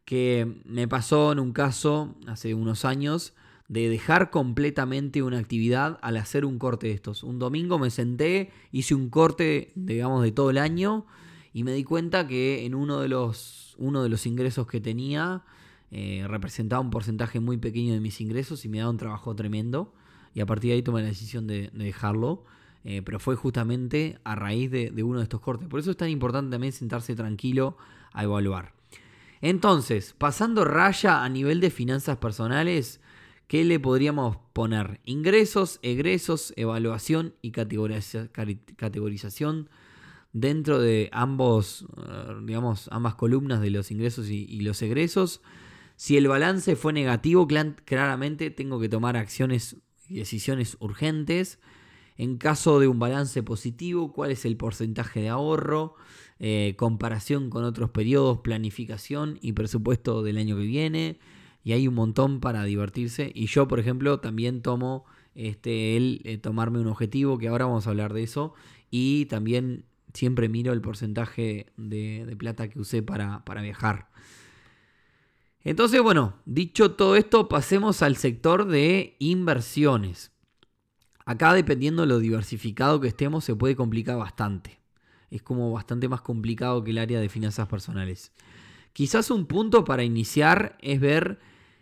que 0.04 0.62
me 0.66 0.88
pasó 0.88 1.32
en 1.32 1.40
un 1.40 1.54
caso 1.54 2.16
hace 2.28 2.54
unos 2.54 2.86
años 2.86 3.34
de 3.68 3.90
dejar 3.90 4.30
completamente 4.30 5.24
una 5.24 5.40
actividad 5.40 5.98
al 6.02 6.18
hacer 6.18 6.46
un 6.46 6.60
corte 6.60 6.88
de 6.88 6.94
estos. 6.94 7.24
Un 7.24 7.40
domingo 7.40 7.80
me 7.80 7.90
senté, 7.90 8.52
hice 8.72 8.94
un 8.94 9.10
corte, 9.10 9.72
digamos, 9.76 10.24
de 10.24 10.32
todo 10.32 10.52
el 10.52 10.58
año 10.58 11.06
y 11.54 11.64
me 11.64 11.74
di 11.74 11.84
cuenta 11.84 12.28
que 12.28 12.66
en 12.66 12.76
uno 12.76 13.00
de 13.00 13.08
los, 13.08 13.76
uno 13.78 14.04
de 14.04 14.10
los 14.10 14.26
ingresos 14.28 14.68
que 14.68 14.82
tenía 14.82 15.44
eh, 15.92 16.26
representaba 16.28 16.82
un 16.82 16.92
porcentaje 16.92 17.40
muy 17.40 17.58
pequeño 17.58 17.94
de 17.94 18.00
mis 18.00 18.22
ingresos 18.22 18.66
y 18.66 18.70
me 18.70 18.80
daba 18.80 18.92
un 18.92 18.98
trabajo 18.98 19.36
tremendo 19.36 19.94
y 20.34 20.42
a 20.42 20.46
partir 20.46 20.70
de 20.70 20.76
ahí 20.76 20.84
tomé 20.84 21.02
la 21.02 21.08
decisión 21.08 21.48
de, 21.48 21.72
dejarlo. 21.74 22.44
Eh, 22.84 23.02
pero 23.02 23.20
fue 23.20 23.36
justamente 23.36 24.20
a 24.24 24.36
raíz 24.36 24.70
de, 24.70 24.92
uno 25.02 25.18
de 25.18 25.24
estos 25.24 25.40
cortes. 25.40 25.68
Por 25.68 25.80
eso 25.80 25.90
es 25.90 25.98
tan 25.98 26.10
importante 26.10 26.52
también 26.52 26.72
sentarse 26.72 27.16
tranquilo 27.16 27.78
a 28.14 28.26
evaluar. 28.26 28.74
Entonces, 29.42 30.14
pasando 30.16 30.66
raya 30.66 31.24
a 31.24 31.30
nivel 31.30 31.62
de 31.62 31.72
finanzas 31.72 32.18
personales, 32.18 33.00
¿qué 33.48 33.64
le 33.64 33.80
podríamos 33.80 34.38
poner? 34.54 35.00
Ingresos, 35.06 35.80
egresos, 35.82 36.54
evaluación 36.56 37.36
y 37.42 37.52
categorización 37.52 39.70
dentro 40.34 40.80
de 40.80 41.10
ambos, 41.14 41.86
eh, 41.98 42.36
digamos, 42.44 42.90
ambas 42.92 43.16
columnas 43.16 43.62
de 43.62 43.70
los 43.70 43.92
ingresos 43.92 44.30
y, 44.30 44.46
y 44.50 44.62
los 44.62 44.82
egresos. 44.82 45.42
Si 45.96 46.18
el 46.18 46.28
balance 46.28 46.76
fue 46.76 46.92
negativo, 46.92 47.48
claramente 47.48 48.52
tengo 48.52 48.80
que 48.80 48.90
tomar 48.90 49.16
acciones 49.16 49.78
decisiones 50.10 50.78
urgentes. 50.80 51.60
En 52.18 52.38
caso 52.38 52.80
de 52.80 52.88
un 52.88 53.00
balance 53.00 53.44
positivo, 53.44 54.14
cuál 54.14 54.32
es 54.32 54.46
el 54.46 54.56
porcentaje 54.56 55.22
de 55.22 55.30
ahorro, 55.30 55.96
eh, 56.40 56.76
comparación 56.78 57.50
con 57.50 57.64
otros 57.64 57.90
periodos, 57.90 58.40
planificación 58.40 59.38
y 59.42 59.54
presupuesto 59.54 60.24
del 60.24 60.38
año 60.38 60.56
que 60.56 60.64
viene. 60.64 61.20
Y 61.66 61.74
hay 61.74 61.88
un 61.88 61.96
montón 61.96 62.40
para 62.40 62.64
divertirse. 62.64 63.32
Y 63.34 63.48
yo, 63.48 63.68
por 63.68 63.80
ejemplo, 63.80 64.20
también 64.20 64.62
tomo 64.62 65.04
este, 65.34 65.98
el 65.98 66.22
eh, 66.24 66.38
tomarme 66.38 66.80
un 66.80 66.88
objetivo, 66.88 67.40
que 67.40 67.48
ahora 67.48 67.66
vamos 67.66 67.88
a 67.88 67.90
hablar 67.90 68.14
de 68.14 68.22
eso. 68.22 68.54
Y 68.92 69.26
también 69.26 69.84
siempre 70.14 70.48
miro 70.48 70.74
el 70.74 70.82
porcentaje 70.82 71.66
de, 71.76 72.36
plata 72.38 72.70
que 72.70 72.80
usé 72.80 73.02
para, 73.02 73.44
para 73.46 73.64
viajar. 73.64 74.10
Entonces, 75.64 76.04
bueno, 76.04 76.36
dicho 76.46 76.92
todo 76.92 77.16
esto, 77.16 77.50
pasemos 77.50 78.04
al 78.04 78.16
sector 78.16 78.68
de 78.68 79.16
inversiones. 79.18 80.32
Acá, 81.26 81.52
dependiendo 81.56 82.04
de 82.04 82.10
lo 82.10 82.20
diversificado 82.20 83.02
que 83.02 83.08
estemos, 83.08 83.44
se 83.44 83.56
puede 83.56 83.76
complicar 83.76 84.18
bastante. 84.18 84.80
Es 85.32 85.42
como 85.42 85.72
bastante 85.72 86.08
más 86.08 86.22
complicado 86.22 86.84
que 86.84 86.92
el 86.92 87.00
área 87.00 87.20
de 87.20 87.28
finanzas 87.28 87.68
personales. 87.68 88.32
Quizás 88.94 89.32
un 89.32 89.48
punto 89.48 89.84
para 89.84 90.04
iniciar 90.04 90.78
es 90.80 91.00
ver 91.00 91.40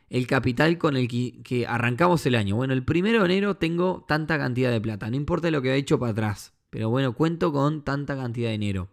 el 0.10 0.28
capital 0.28 0.78
con 0.78 0.96
el 0.96 1.08
que, 1.08 1.66
arrancamos 1.68 2.26
el 2.26 2.36
año. 2.36 2.56
Bueno, 2.56 2.74
el 2.74 2.84
primero 2.84 3.20
de 3.20 3.26
enero 3.26 3.56
tengo 3.56 4.06
tanta 4.08 4.38
cantidad 4.38 4.72
de 4.72 4.82
plata, 4.82 5.10
no 5.10 5.16
importa 5.16 5.52
lo 5.52 5.62
que 5.62 5.70
haya 5.70 5.78
hecho 5.78 6.00
para 6.00 6.12
atrás, 6.12 6.54
pero 6.70 6.90
bueno, 6.90 7.14
cuento 7.14 7.52
con 7.52 7.84
tanta 7.84 8.16
cantidad 8.16 8.50
de 8.50 8.58
dinero. 8.58 8.90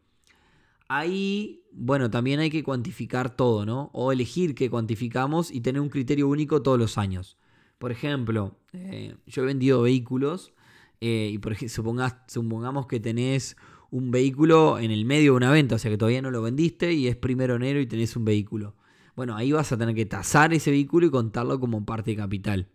Ahí, 0.88 1.62
bueno, 1.72 2.10
también 2.10 2.40
hay 2.40 2.50
que 2.50 2.64
cuantificar 2.64 3.36
todo, 3.36 3.64
¿no? 3.64 3.90
O 3.92 4.12
elegir 4.12 4.54
qué 4.54 4.68
cuantificamos 4.68 5.52
y 5.52 5.60
tener 5.60 5.80
un 5.80 5.88
criterio 5.88 6.26
único 6.26 6.62
todos 6.62 6.78
los 6.78 6.98
años. 6.98 7.38
Por 7.78 7.92
ejemplo, 7.92 8.56
eh, 8.72 9.14
yo 9.26 9.42
he 9.42 9.46
vendido 9.46 9.82
vehículos 9.82 10.52
eh, 11.00 11.30
y 11.32 11.38
por 11.38 11.52
ejemplo, 11.52 12.08
supongamos 12.26 12.86
que 12.86 13.00
tenés 13.00 13.56
un 13.90 14.10
vehículo 14.10 14.78
en 14.78 14.90
el 14.90 15.04
medio 15.04 15.32
de 15.32 15.36
una 15.36 15.50
venta, 15.50 15.76
o 15.76 15.78
sea 15.78 15.90
que 15.90 15.98
todavía 15.98 16.22
no 16.22 16.30
lo 16.30 16.42
vendiste 16.42 16.92
y 16.92 17.08
es 17.08 17.16
primero 17.16 17.54
de 17.54 17.64
enero 17.64 17.80
y 17.80 17.86
tenés 17.86 18.16
un 18.16 18.24
vehículo. 18.24 18.74
Bueno, 19.16 19.36
ahí 19.36 19.52
vas 19.52 19.72
a 19.72 19.76
tener 19.76 19.94
que 19.94 20.06
tasar 20.06 20.52
ese 20.54 20.70
vehículo 20.70 21.06
y 21.06 21.10
contarlo 21.10 21.60
como 21.60 21.84
parte 21.84 22.12
de 22.12 22.16
capital. 22.16 22.68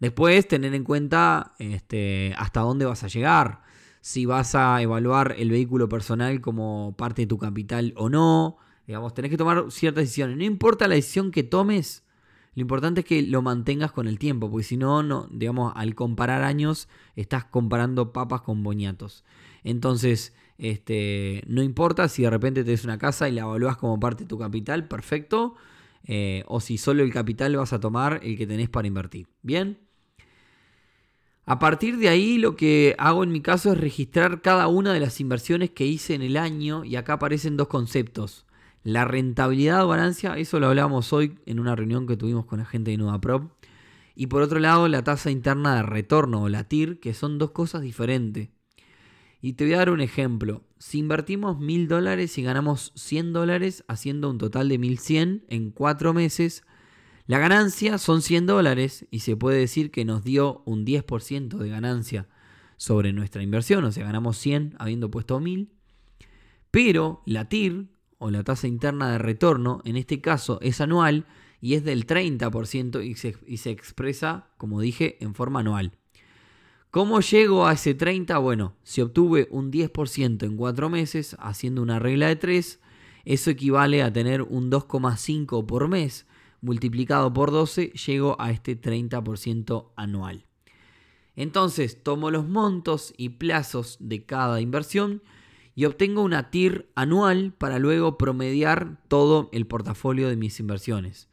Después, 0.00 0.48
tener 0.48 0.74
en 0.74 0.84
cuenta 0.84 1.52
este, 1.58 2.34
hasta 2.36 2.60
dónde 2.60 2.84
vas 2.84 3.04
a 3.04 3.08
llegar 3.08 3.62
si 4.00 4.26
vas 4.26 4.54
a 4.54 4.82
evaluar 4.82 5.34
el 5.38 5.50
vehículo 5.50 5.88
personal 5.88 6.40
como 6.42 6.94
parte 6.98 7.22
de 7.22 7.26
tu 7.26 7.38
capital 7.38 7.94
o 7.96 8.10
no. 8.10 8.58
Digamos, 8.86 9.14
tenés 9.14 9.30
que 9.30 9.38
tomar 9.38 9.70
ciertas 9.70 10.04
decisiones. 10.04 10.36
No 10.36 10.44
importa 10.44 10.88
la 10.88 10.94
decisión 10.94 11.30
que 11.30 11.42
tomes, 11.42 12.04
lo 12.54 12.60
importante 12.60 13.00
es 13.00 13.06
que 13.06 13.22
lo 13.22 13.42
mantengas 13.42 13.92
con 13.92 14.06
el 14.06 14.18
tiempo, 14.18 14.50
porque 14.50 14.64
si 14.64 14.76
no, 14.76 15.02
no, 15.02 15.26
digamos, 15.30 15.72
al 15.74 15.94
comparar 15.94 16.44
años, 16.44 16.88
estás 17.16 17.44
comparando 17.44 18.12
papas 18.12 18.42
con 18.42 18.62
boñatos. 18.62 19.24
Entonces, 19.64 20.34
este, 20.58 21.42
no 21.48 21.62
importa 21.62 22.08
si 22.08 22.22
de 22.22 22.30
repente 22.30 22.62
tenés 22.62 22.84
una 22.84 22.98
casa 22.98 23.28
y 23.28 23.32
la 23.32 23.42
evalúas 23.42 23.76
como 23.76 23.98
parte 23.98 24.24
de 24.24 24.28
tu 24.28 24.38
capital, 24.38 24.86
perfecto. 24.86 25.54
Eh, 26.06 26.44
o 26.46 26.60
si 26.60 26.76
solo 26.76 27.02
el 27.02 27.12
capital 27.12 27.56
vas 27.56 27.72
a 27.72 27.80
tomar 27.80 28.20
el 28.22 28.36
que 28.36 28.46
tenés 28.46 28.68
para 28.68 28.86
invertir. 28.86 29.26
Bien. 29.42 29.78
A 31.46 31.58
partir 31.58 31.98
de 31.98 32.08
ahí 32.08 32.38
lo 32.38 32.56
que 32.56 32.94
hago 32.98 33.22
en 33.22 33.30
mi 33.30 33.40
caso 33.40 33.72
es 33.72 33.78
registrar 33.78 34.40
cada 34.40 34.66
una 34.68 34.92
de 34.94 35.00
las 35.00 35.20
inversiones 35.20 35.70
que 35.70 35.86
hice 35.86 36.14
en 36.14 36.22
el 36.22 36.36
año 36.36 36.84
y 36.84 36.96
acá 36.96 37.14
aparecen 37.14 37.56
dos 37.56 37.68
conceptos. 37.68 38.46
La 38.82 39.04
rentabilidad 39.04 39.84
o 39.84 39.88
ganancia, 39.88 40.38
eso 40.38 40.60
lo 40.60 40.68
hablamos 40.68 41.12
hoy 41.12 41.38
en 41.46 41.60
una 41.60 41.74
reunión 41.74 42.06
que 42.06 42.16
tuvimos 42.16 42.46
con 42.46 42.58
la 42.60 42.64
gente 42.64 42.90
de 42.90 42.98
NudaProp. 42.98 43.50
Y 44.14 44.28
por 44.28 44.42
otro 44.42 44.58
lado 44.58 44.88
la 44.88 45.04
tasa 45.04 45.30
interna 45.30 45.76
de 45.76 45.82
retorno 45.82 46.42
o 46.42 46.48
la 46.48 46.64
TIR, 46.64 47.00
que 47.00 47.14
son 47.14 47.38
dos 47.38 47.50
cosas 47.50 47.82
diferentes. 47.82 48.48
Y 49.42 49.54
te 49.54 49.64
voy 49.64 49.74
a 49.74 49.78
dar 49.78 49.90
un 49.90 50.00
ejemplo. 50.00 50.62
Si 50.86 50.98
invertimos 50.98 51.58
mil 51.58 51.88
dólares 51.88 52.36
y 52.36 52.42
ganamos 52.42 52.92
100 52.94 53.32
dólares 53.32 53.84
haciendo 53.88 54.28
un 54.28 54.36
total 54.36 54.68
de 54.68 54.76
1100 54.76 55.46
en 55.48 55.70
cuatro 55.70 56.12
meses, 56.12 56.62
la 57.26 57.38
ganancia 57.38 57.96
son 57.96 58.20
100 58.20 58.44
dólares 58.44 59.06
y 59.10 59.20
se 59.20 59.34
puede 59.34 59.60
decir 59.60 59.90
que 59.90 60.04
nos 60.04 60.24
dio 60.24 60.62
un 60.66 60.84
10% 60.84 61.56
de 61.56 61.68
ganancia 61.70 62.28
sobre 62.76 63.14
nuestra 63.14 63.42
inversión, 63.42 63.82
o 63.84 63.92
sea, 63.92 64.04
ganamos 64.04 64.36
100 64.36 64.74
habiendo 64.78 65.10
puesto 65.10 65.40
1000. 65.40 65.72
Pero 66.70 67.22
la 67.24 67.48
TIR, 67.48 67.86
o 68.18 68.30
la 68.30 68.44
tasa 68.44 68.68
interna 68.68 69.10
de 69.10 69.16
retorno, 69.16 69.80
en 69.86 69.96
este 69.96 70.20
caso 70.20 70.58
es 70.60 70.82
anual 70.82 71.24
y 71.62 71.76
es 71.76 71.84
del 71.84 72.06
30% 72.06 73.02
y 73.02 73.50
y 73.50 73.56
se 73.56 73.70
expresa, 73.70 74.50
como 74.58 74.82
dije, 74.82 75.16
en 75.24 75.34
forma 75.34 75.60
anual. 75.60 75.92
¿Cómo 76.94 77.18
llego 77.18 77.66
a 77.66 77.72
ese 77.72 77.92
30? 77.92 78.38
Bueno, 78.38 78.76
si 78.84 79.00
obtuve 79.00 79.48
un 79.50 79.72
10% 79.72 80.44
en 80.44 80.56
4 80.56 80.88
meses, 80.88 81.34
haciendo 81.40 81.82
una 81.82 81.98
regla 81.98 82.28
de 82.28 82.36
3, 82.36 82.80
eso 83.24 83.50
equivale 83.50 84.00
a 84.00 84.12
tener 84.12 84.42
un 84.42 84.70
2,5 84.70 85.66
por 85.66 85.88
mes 85.88 86.24
multiplicado 86.60 87.32
por 87.32 87.50
12, 87.50 87.88
llego 88.06 88.36
a 88.38 88.52
este 88.52 88.80
30% 88.80 89.90
anual. 89.96 90.46
Entonces 91.34 92.00
tomo 92.00 92.30
los 92.30 92.46
montos 92.46 93.12
y 93.16 93.30
plazos 93.30 93.96
de 93.98 94.24
cada 94.24 94.60
inversión 94.60 95.20
y 95.74 95.86
obtengo 95.86 96.22
una 96.22 96.52
TIR 96.52 96.92
anual 96.94 97.54
para 97.58 97.80
luego 97.80 98.16
promediar 98.18 99.00
todo 99.08 99.50
el 99.52 99.66
portafolio 99.66 100.28
de 100.28 100.36
mis 100.36 100.60
inversiones. 100.60 101.28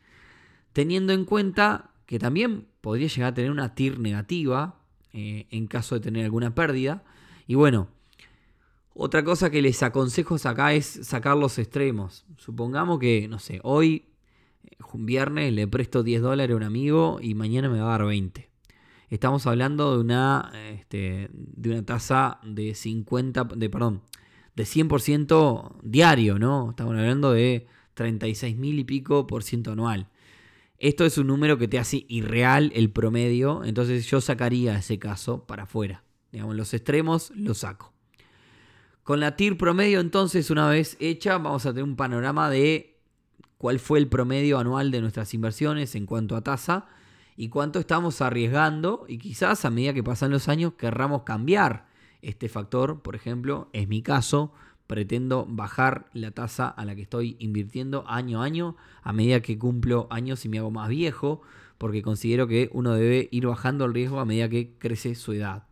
Teniendo 0.73 1.13
en 1.13 1.23
cuenta 1.23 1.91
que 2.07 2.17
también 2.17 2.65
podría 2.81 3.09
llegar 3.09 3.33
a 3.33 3.35
tener 3.35 3.51
una 3.51 3.75
TIR 3.75 3.99
negativa 3.99 4.80
eh, 5.13 5.47
en 5.51 5.67
caso 5.67 5.95
de 5.95 6.01
tener 6.01 6.25
alguna 6.25 6.55
pérdida. 6.55 7.03
Y 7.47 7.55
bueno, 7.55 7.89
otra 8.93 9.23
cosa 9.23 9.49
que 9.49 9.61
les 9.61 9.81
aconsejo 9.83 10.35
acá 10.43 10.73
es 10.73 10.85
sacar 11.03 11.37
los 11.37 11.57
extremos. 11.57 12.25
Supongamos 12.37 12.99
que, 12.99 13.27
no 13.27 13.39
sé, 13.39 13.59
hoy, 13.63 14.05
un 14.93 15.05
viernes, 15.05 15.53
le 15.53 15.67
presto 15.67 16.03
10 16.03 16.21
dólares 16.21 16.53
a 16.53 16.57
un 16.57 16.63
amigo 16.63 17.19
y 17.21 17.33
mañana 17.33 17.69
me 17.69 17.79
va 17.79 17.87
a 17.87 17.97
dar 17.97 18.05
20. 18.05 18.49
Estamos 19.09 19.45
hablando 19.47 19.93
de 19.93 20.01
una, 20.01 20.51
este, 20.71 21.29
de 21.33 21.69
una 21.69 21.85
tasa 21.85 22.39
de 22.43 22.75
50, 22.75 23.43
de, 23.55 23.69
perdón, 23.69 24.01
de 24.55 24.63
100% 24.63 25.79
diario, 25.83 26.39
¿no? 26.39 26.69
Estamos 26.71 26.95
hablando 26.95 27.31
de 27.33 27.67
36 27.93 28.57
mil 28.57 28.79
y 28.79 28.83
pico 28.83 29.27
por 29.27 29.43
ciento 29.43 29.71
anual. 29.73 30.07
Esto 30.81 31.05
es 31.05 31.19
un 31.19 31.27
número 31.27 31.59
que 31.59 31.67
te 31.67 31.77
hace 31.77 32.07
irreal 32.09 32.71
el 32.73 32.89
promedio, 32.89 33.63
entonces 33.63 34.07
yo 34.07 34.19
sacaría 34.19 34.79
ese 34.79 34.97
caso 34.97 35.45
para 35.45 35.63
afuera. 35.63 36.03
Digamos, 36.31 36.55
los 36.55 36.73
extremos 36.73 37.31
los 37.35 37.59
saco. 37.59 37.93
Con 39.03 39.19
la 39.19 39.35
TIR 39.35 39.59
promedio, 39.59 39.99
entonces, 39.99 40.49
una 40.49 40.67
vez 40.67 40.97
hecha, 40.99 41.37
vamos 41.37 41.67
a 41.67 41.69
tener 41.69 41.83
un 41.83 41.95
panorama 41.95 42.49
de 42.49 42.99
cuál 43.59 43.77
fue 43.77 43.99
el 43.99 44.07
promedio 44.07 44.57
anual 44.57 44.89
de 44.89 45.01
nuestras 45.01 45.35
inversiones 45.35 45.93
en 45.93 46.07
cuanto 46.07 46.35
a 46.35 46.43
tasa 46.43 46.87
y 47.37 47.49
cuánto 47.49 47.77
estamos 47.77 48.19
arriesgando 48.19 49.05
y 49.07 49.19
quizás 49.19 49.65
a 49.65 49.69
medida 49.69 49.93
que 49.93 50.01
pasan 50.01 50.31
los 50.31 50.49
años 50.49 50.73
querramos 50.79 51.21
cambiar 51.21 51.85
este 52.23 52.49
factor. 52.49 53.03
Por 53.03 53.15
ejemplo, 53.15 53.69
es 53.73 53.87
mi 53.87 54.01
caso, 54.01 54.51
pretendo 54.91 55.45
bajar 55.47 56.09
la 56.11 56.31
tasa 56.31 56.67
a 56.67 56.83
la 56.83 56.97
que 56.97 57.03
estoy 57.03 57.37
invirtiendo 57.39 58.03
año 58.09 58.41
a 58.41 58.45
año 58.45 58.75
a 59.03 59.13
medida 59.13 59.41
que 59.41 59.57
cumplo 59.57 60.07
años 60.09 60.43
y 60.43 60.49
me 60.49 60.59
hago 60.59 60.69
más 60.69 60.89
viejo, 60.89 61.41
porque 61.77 62.01
considero 62.01 62.45
que 62.45 62.69
uno 62.73 62.93
debe 62.93 63.29
ir 63.31 63.47
bajando 63.47 63.85
el 63.85 63.93
riesgo 63.93 64.19
a 64.19 64.25
medida 64.25 64.49
que 64.49 64.73
crece 64.77 65.15
su 65.15 65.31
edad. 65.31 65.63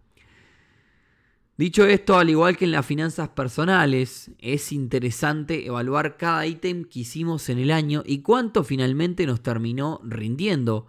Dicho 1.58 1.86
esto, 1.86 2.18
al 2.18 2.30
igual 2.30 2.56
que 2.56 2.64
en 2.64 2.72
las 2.72 2.86
finanzas 2.86 3.28
personales, 3.28 4.32
es 4.40 4.72
interesante 4.72 5.68
evaluar 5.68 6.16
cada 6.16 6.48
ítem 6.48 6.86
que 6.86 7.02
hicimos 7.02 7.50
en 7.50 7.60
el 7.60 7.72
año 7.72 8.04
y 8.06 8.20
cuánto 8.22 8.64
finalmente 8.64 9.26
nos 9.26 9.44
terminó 9.44 10.00
rindiendo. 10.06 10.88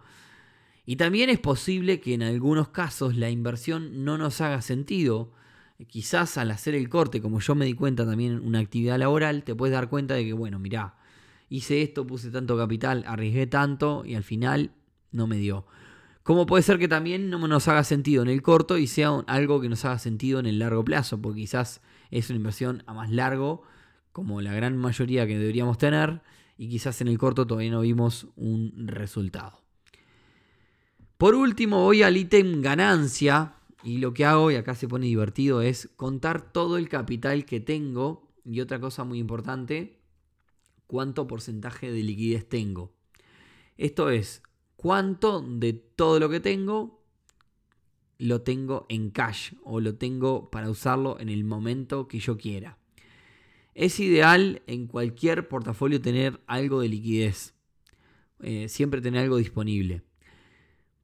Y 0.85 0.95
también 0.95 1.29
es 1.29 1.39
posible 1.39 1.99
que 1.99 2.13
en 2.13 2.23
algunos 2.23 2.69
casos 2.69 3.17
la 3.17 3.29
inversión 3.29 4.05
no 4.05 4.17
nos 4.17 4.39
haga 4.39 4.61
sentido, 4.61 5.33
quizás 5.87 6.37
al 6.37 6.51
hacer 6.51 6.75
el 6.75 6.89
corte, 6.89 7.21
como 7.21 7.39
yo 7.39 7.55
me 7.55 7.65
di 7.65 7.73
cuenta 7.73 8.05
también 8.05 8.33
en 8.33 8.45
una 8.45 8.59
actividad 8.59 8.97
laboral, 8.97 9.43
te 9.43 9.55
puedes 9.55 9.73
dar 9.73 9.89
cuenta 9.89 10.15
de 10.15 10.25
que, 10.25 10.33
bueno, 10.33 10.59
mirá, 10.59 10.95
hice 11.49 11.81
esto, 11.81 12.05
puse 12.07 12.31
tanto 12.31 12.57
capital, 12.57 13.03
arriesgué 13.07 13.47
tanto 13.47 14.03
y 14.05 14.15
al 14.15 14.23
final 14.23 14.71
no 15.11 15.27
me 15.27 15.37
dio. 15.37 15.65
¿Cómo 16.23 16.45
puede 16.45 16.63
ser 16.63 16.77
que 16.77 16.87
también 16.87 17.29
no 17.29 17.45
nos 17.47 17.67
haga 17.67 17.83
sentido 17.83 18.21
en 18.21 18.29
el 18.29 18.41
corto 18.41 18.77
y 18.77 18.87
sea 18.87 19.09
algo 19.27 19.59
que 19.59 19.69
nos 19.69 19.83
haga 19.85 19.97
sentido 19.97 20.39
en 20.39 20.45
el 20.45 20.59
largo 20.59 20.85
plazo, 20.85 21.21
porque 21.21 21.41
quizás 21.41 21.81
es 22.11 22.29
una 22.29 22.37
inversión 22.37 22.83
a 22.85 22.93
más 22.93 23.09
largo, 23.09 23.63
como 24.11 24.41
la 24.41 24.53
gran 24.53 24.77
mayoría 24.77 25.25
que 25.25 25.37
deberíamos 25.37 25.77
tener, 25.77 26.21
y 26.57 26.69
quizás 26.69 27.01
en 27.01 27.07
el 27.07 27.17
corto 27.17 27.47
todavía 27.47 27.71
no 27.71 27.81
vimos 27.81 28.27
un 28.35 28.87
resultado. 28.87 29.61
Por 31.17 31.35
último, 31.35 31.83
voy 31.83 32.03
al 32.03 32.17
ítem 32.17 32.61
ganancia, 32.61 33.55
y 33.83 33.97
lo 33.97 34.13
que 34.13 34.25
hago, 34.25 34.51
y 34.51 34.55
acá 34.55 34.75
se 34.75 34.87
pone 34.87 35.07
divertido, 35.07 35.61
es 35.61 35.89
contar 35.95 36.51
todo 36.51 36.77
el 36.77 36.89
capital 36.89 37.45
que 37.45 37.59
tengo. 37.59 38.29
Y 38.43 38.59
otra 38.59 38.79
cosa 38.79 39.03
muy 39.03 39.19
importante, 39.19 39.99
cuánto 40.87 41.27
porcentaje 41.27 41.91
de 41.91 42.03
liquidez 42.03 42.47
tengo. 42.47 42.93
Esto 43.77 44.09
es, 44.09 44.43
cuánto 44.75 45.41
de 45.41 45.73
todo 45.73 46.19
lo 46.19 46.29
que 46.29 46.39
tengo 46.39 47.01
lo 48.17 48.41
tengo 48.41 48.85
en 48.87 49.09
cash 49.09 49.53
o 49.63 49.79
lo 49.79 49.95
tengo 49.95 50.51
para 50.51 50.69
usarlo 50.69 51.19
en 51.19 51.29
el 51.29 51.43
momento 51.43 52.07
que 52.07 52.19
yo 52.19 52.37
quiera. 52.37 52.77
Es 53.73 53.99
ideal 53.99 54.61
en 54.67 54.85
cualquier 54.85 55.47
portafolio 55.47 56.01
tener 56.01 56.39
algo 56.45 56.81
de 56.81 56.89
liquidez. 56.89 57.55
Eh, 58.41 58.69
siempre 58.69 59.01
tener 59.01 59.23
algo 59.23 59.37
disponible. 59.37 60.03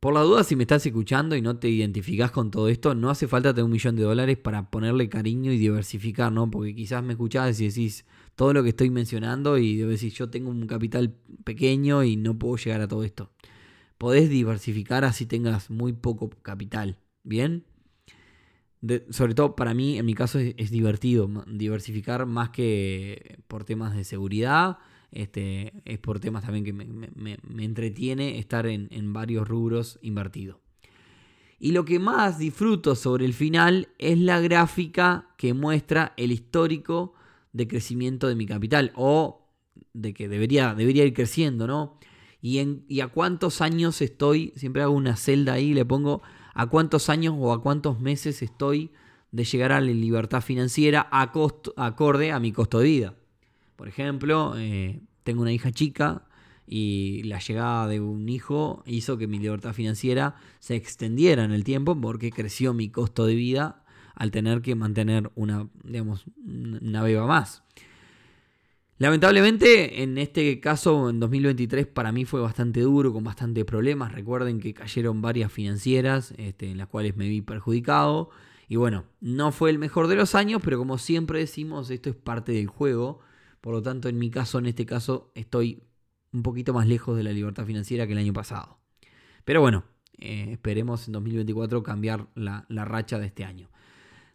Por 0.07 0.13
la 0.13 0.21
duda, 0.21 0.45
si 0.45 0.55
me 0.55 0.63
estás 0.63 0.85
escuchando 0.85 1.35
y 1.35 1.41
no 1.41 1.57
te 1.57 1.67
identificás 1.67 2.31
con 2.31 2.49
todo 2.49 2.69
esto, 2.69 2.95
no 2.95 3.09
hace 3.09 3.27
falta 3.27 3.53
tener 3.53 3.65
un 3.65 3.71
millón 3.71 3.97
de 3.97 4.03
dólares 4.03 4.37
para 4.37 4.69
ponerle 4.71 5.09
cariño 5.09 5.51
y 5.51 5.57
diversificar, 5.57 6.31
¿no? 6.31 6.49
Porque 6.49 6.73
quizás 6.73 7.03
me 7.03 7.11
escuchás 7.11 7.59
y 7.59 7.67
decís 7.67 8.05
todo 8.35 8.53
lo 8.53 8.63
que 8.63 8.69
estoy 8.69 8.89
mencionando 8.89 9.57
y 9.57 9.75
decís 9.75 10.13
yo 10.13 10.29
tengo 10.29 10.49
un 10.49 10.65
capital 10.65 11.13
pequeño 11.43 12.05
y 12.05 12.15
no 12.15 12.39
puedo 12.39 12.55
llegar 12.55 12.79
a 12.79 12.87
todo 12.87 13.03
esto. 13.03 13.31
Podés 13.97 14.29
diversificar 14.29 15.03
así 15.03 15.25
tengas 15.25 15.69
muy 15.69 15.91
poco 15.91 16.29
capital, 16.41 16.99
¿bien? 17.23 17.65
sobre 19.09 19.35
todo 19.35 19.57
para 19.57 19.73
mí, 19.73 19.97
en 19.97 20.05
mi 20.05 20.13
caso, 20.13 20.39
es 20.39 20.71
divertido 20.71 21.29
diversificar 21.47 22.25
más 22.25 22.51
que 22.51 23.39
por 23.49 23.65
temas 23.65 23.93
de 23.93 24.05
seguridad 24.05 24.77
este, 25.11 25.73
es 25.85 25.99
por 25.99 26.19
temas 26.19 26.43
también 26.43 26.65
que 26.65 26.73
me, 26.73 27.37
entretiene 27.63 28.39
estar 28.39 28.67
en, 28.67 29.13
varios 29.13 29.47
rubros 29.47 29.99
invertidos. 30.01 30.57
Y 31.59 31.71
lo 31.71 31.85
que 31.85 31.97
más 31.97 32.37
disfruto 32.37 32.95
sobre 32.95 33.25
el 33.25 33.33
final 33.33 33.89
es 33.97 34.19
la 34.19 34.39
gráfica 34.39 35.33
que 35.37 35.53
muestra 35.53 36.13
el 36.17 36.31
histórico 36.31 37.13
de 37.51 37.67
crecimiento 37.67 38.27
de 38.27 38.35
mi 38.35 38.45
capital 38.45 38.91
o 38.95 39.49
de 39.93 40.13
que 40.13 40.27
debería, 40.27 40.75
debería 40.75 41.05
ir 41.05 41.13
creciendo, 41.13 41.65
¿no? 41.65 41.99
Y, 42.41 42.59
en, 42.59 42.85
y 42.87 42.99
a 42.99 43.07
cuántos 43.07 43.61
años 43.61 44.01
estoy, 44.01 44.53
siempre 44.55 44.83
hago 44.83 44.93
una 44.93 45.15
celda 45.15 45.53
ahí, 45.53 45.73
le 45.73 45.85
pongo 45.85 46.21
a 46.53 46.67
cuántos 46.67 47.09
años 47.09 47.33
o 47.37 47.51
a 47.51 47.63
cuántos 47.63 47.99
meses 47.99 48.43
estoy 48.43 48.91
de 49.31 49.43
llegar 49.43 49.71
a 49.71 49.81
la 49.81 49.91
libertad 49.91 50.41
financiera 50.41 51.07
a 51.11 51.31
costo, 51.31 51.73
acorde 51.77 52.31
a 52.31 52.39
mi 52.39 52.51
costo 52.51 52.79
de 52.79 52.85
vida. 52.85 53.15
Por 53.77 53.87
ejemplo, 53.87 54.55
eh, 54.57 54.99
tengo 55.23 55.43
una 55.43 55.53
hija 55.53 55.71
chica 55.71 56.27
y 56.65 57.23
la 57.23 57.39
llegada 57.39 57.87
de 57.87 58.01
un 58.01 58.27
hijo 58.27 58.83
hizo 58.85 59.17
que 59.17 59.27
mi 59.27 59.39
libertad 59.39 59.73
financiera 59.73 60.35
se 60.59 60.75
extendiera 60.75 61.45
en 61.45 61.53
el 61.53 61.63
tiempo 61.63 61.99
porque 61.99 62.31
creció 62.31 62.73
mi 62.73 62.89
costo 62.89 63.25
de 63.25 63.35
vida 63.35 63.85
al 64.15 64.31
tener 64.31 64.61
que 64.61 64.75
mantener 64.75 65.31
una, 65.35 65.69
digamos, 65.83 66.25
una 66.45 67.03
beba 67.03 67.25
más. 67.25 67.63
Lamentablemente, 68.99 70.01
en 70.01 70.17
este 70.17 70.59
caso, 70.59 71.11
en 71.11 71.19
2023, 71.19 71.85
para 71.85 72.11
mí 72.11 72.25
fue 72.25 72.41
bastante 72.41 72.81
duro, 72.81 73.13
con 73.13 73.23
bastantes 73.23 73.63
problemas. 73.63 74.11
Recuerden 74.11 74.59
que 74.59 74.73
cayeron 74.73 75.21
varias 75.21 75.51
financieras 75.51 76.33
este, 76.37 76.71
en 76.71 76.79
las 76.79 76.87
cuales 76.87 77.15
me 77.15 77.29
vi 77.29 77.41
perjudicado. 77.41 78.31
Y 78.67 78.75
bueno, 78.75 79.05
no 79.21 79.51
fue 79.51 79.69
el 79.69 79.77
mejor 79.77 80.07
de 80.07 80.15
los 80.15 80.33
años, 80.33 80.61
pero 80.65 80.79
como 80.79 80.97
siempre 80.97 81.39
decimos, 81.39 81.91
esto 81.91 82.09
es 82.09 82.15
parte 82.15 82.53
del 82.53 82.67
juego. 82.67 83.19
Por 83.61 83.73
lo 83.73 83.81
tanto, 83.81 84.09
en 84.09 84.17
mi 84.17 84.29
caso, 84.29 84.59
en 84.59 84.67
este 84.67 84.85
caso, 84.85 85.31
estoy 85.35 85.83
un 86.31 86.43
poquito 86.43 86.73
más 86.73 86.87
lejos 86.87 87.17
de 87.17 87.23
la 87.23 87.31
libertad 87.31 87.65
financiera 87.65 88.05
que 88.05 88.13
el 88.13 88.19
año 88.19 88.33
pasado. 88.33 88.79
Pero 89.45 89.61
bueno, 89.61 89.85
eh, 90.17 90.49
esperemos 90.51 91.07
en 91.07 91.13
2024 91.13 91.83
cambiar 91.83 92.27
la, 92.35 92.65
racha 92.69 93.19
de 93.19 93.27
este 93.27 93.45
año. 93.45 93.69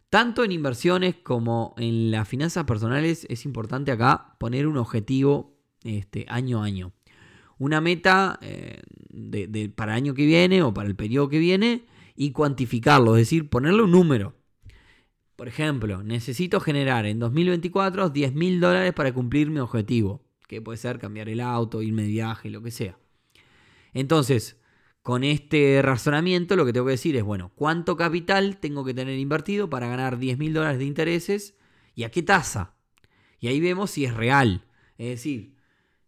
Tanto 0.09 0.43
en 0.43 0.51
inversiones 0.51 1.15
como 1.15 1.73
en 1.77 2.11
las 2.11 2.27
finanzas 2.27 2.65
personales 2.65 3.25
es 3.29 3.45
importante 3.45 3.91
acá 3.91 4.35
poner 4.39 4.67
un 4.67 4.77
objetivo 4.77 5.57
este, 5.83 6.25
año 6.29 6.61
a 6.61 6.65
año. 6.65 6.93
Una 7.57 7.81
meta 7.81 8.39
eh, 8.41 8.81
para 9.75 9.93
el 9.93 9.97
año 9.97 10.13
que 10.13 10.25
viene 10.25 10.61
o 10.61 10.73
para 10.73 10.87
el 10.87 10.95
periodo 10.95 11.29
que 11.29 11.39
viene 11.39 11.85
y 12.15 12.31
cuantificarlo, 12.31 13.15
es 13.15 13.21
decir, 13.21 13.49
ponerle 13.49 13.83
un 13.83 13.91
número. 13.91 14.35
Por 15.35 15.47
ejemplo, 15.47 16.03
necesito 16.03 16.59
generar 16.59 17.05
en 17.05 17.19
2024 17.19 18.09
10 18.09 18.33
mil 18.35 18.59
dólares 18.59 18.93
para 18.93 19.13
cumplir 19.13 19.49
mi 19.49 19.59
objetivo, 19.59 20.23
que 20.47 20.61
puede 20.61 20.77
ser 20.77 20.99
cambiar 20.99 21.29
el 21.29 21.39
auto, 21.39 21.81
irme 21.81 22.03
de 22.03 22.09
viaje, 22.09 22.49
lo 22.49 22.61
que 22.61 22.71
sea. 22.71 22.97
Entonces, 23.93 24.57
con 25.01 25.23
este 25.23 25.81
razonamiento 25.81 26.55
lo 26.55 26.65
que 26.65 26.73
tengo 26.73 26.85
que 26.85 26.93
decir 26.93 27.15
es, 27.15 27.23
bueno, 27.23 27.51
¿cuánto 27.55 27.97
capital 27.97 28.57
tengo 28.57 28.85
que 28.85 28.93
tener 28.93 29.17
invertido 29.19 29.69
para 29.69 29.87
ganar 29.87 30.17
10 30.17 30.37
mil 30.37 30.53
dólares 30.53 30.79
de 30.79 30.85
intereses 30.85 31.57
y 31.95 32.03
a 32.03 32.11
qué 32.11 32.23
tasa? 32.23 32.75
Y 33.39 33.47
ahí 33.47 33.59
vemos 33.59 33.91
si 33.91 34.05
es 34.05 34.13
real. 34.13 34.65
Es 34.97 35.07
decir, 35.07 35.55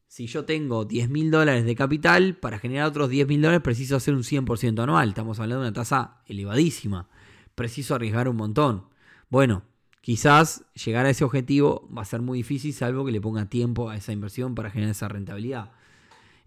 si 0.07 0.27
yo 0.27 0.45
tengo 0.45 0.85
10 0.85 1.09
mil 1.09 1.29
dólares 1.31 1.65
de 1.65 1.75
capital, 1.75 2.37
para 2.37 2.59
generar 2.59 2.87
otros 2.87 3.09
10 3.09 3.27
mil 3.27 3.41
dólares 3.41 3.61
preciso 3.61 3.97
hacer 3.97 4.13
un 4.13 4.23
100% 4.23 4.81
anual. 4.81 5.09
Estamos 5.09 5.39
hablando 5.39 5.63
de 5.63 5.69
una 5.69 5.73
tasa 5.73 6.21
elevadísima. 6.27 7.09
Preciso 7.55 7.95
arriesgar 7.95 8.29
un 8.29 8.37
montón. 8.37 8.94
Bueno, 9.29 9.63
quizás 10.01 10.65
llegar 10.73 11.05
a 11.05 11.09
ese 11.09 11.23
objetivo 11.23 11.89
va 11.95 12.03
a 12.03 12.05
ser 12.05 12.21
muy 12.21 12.39
difícil 12.39 12.73
salvo 12.73 13.05
que 13.05 13.11
le 13.11 13.21
ponga 13.21 13.49
tiempo 13.49 13.89
a 13.89 13.95
esa 13.95 14.11
inversión 14.11 14.55
para 14.55 14.69
generar 14.69 14.91
esa 14.91 15.07
rentabilidad. 15.07 15.71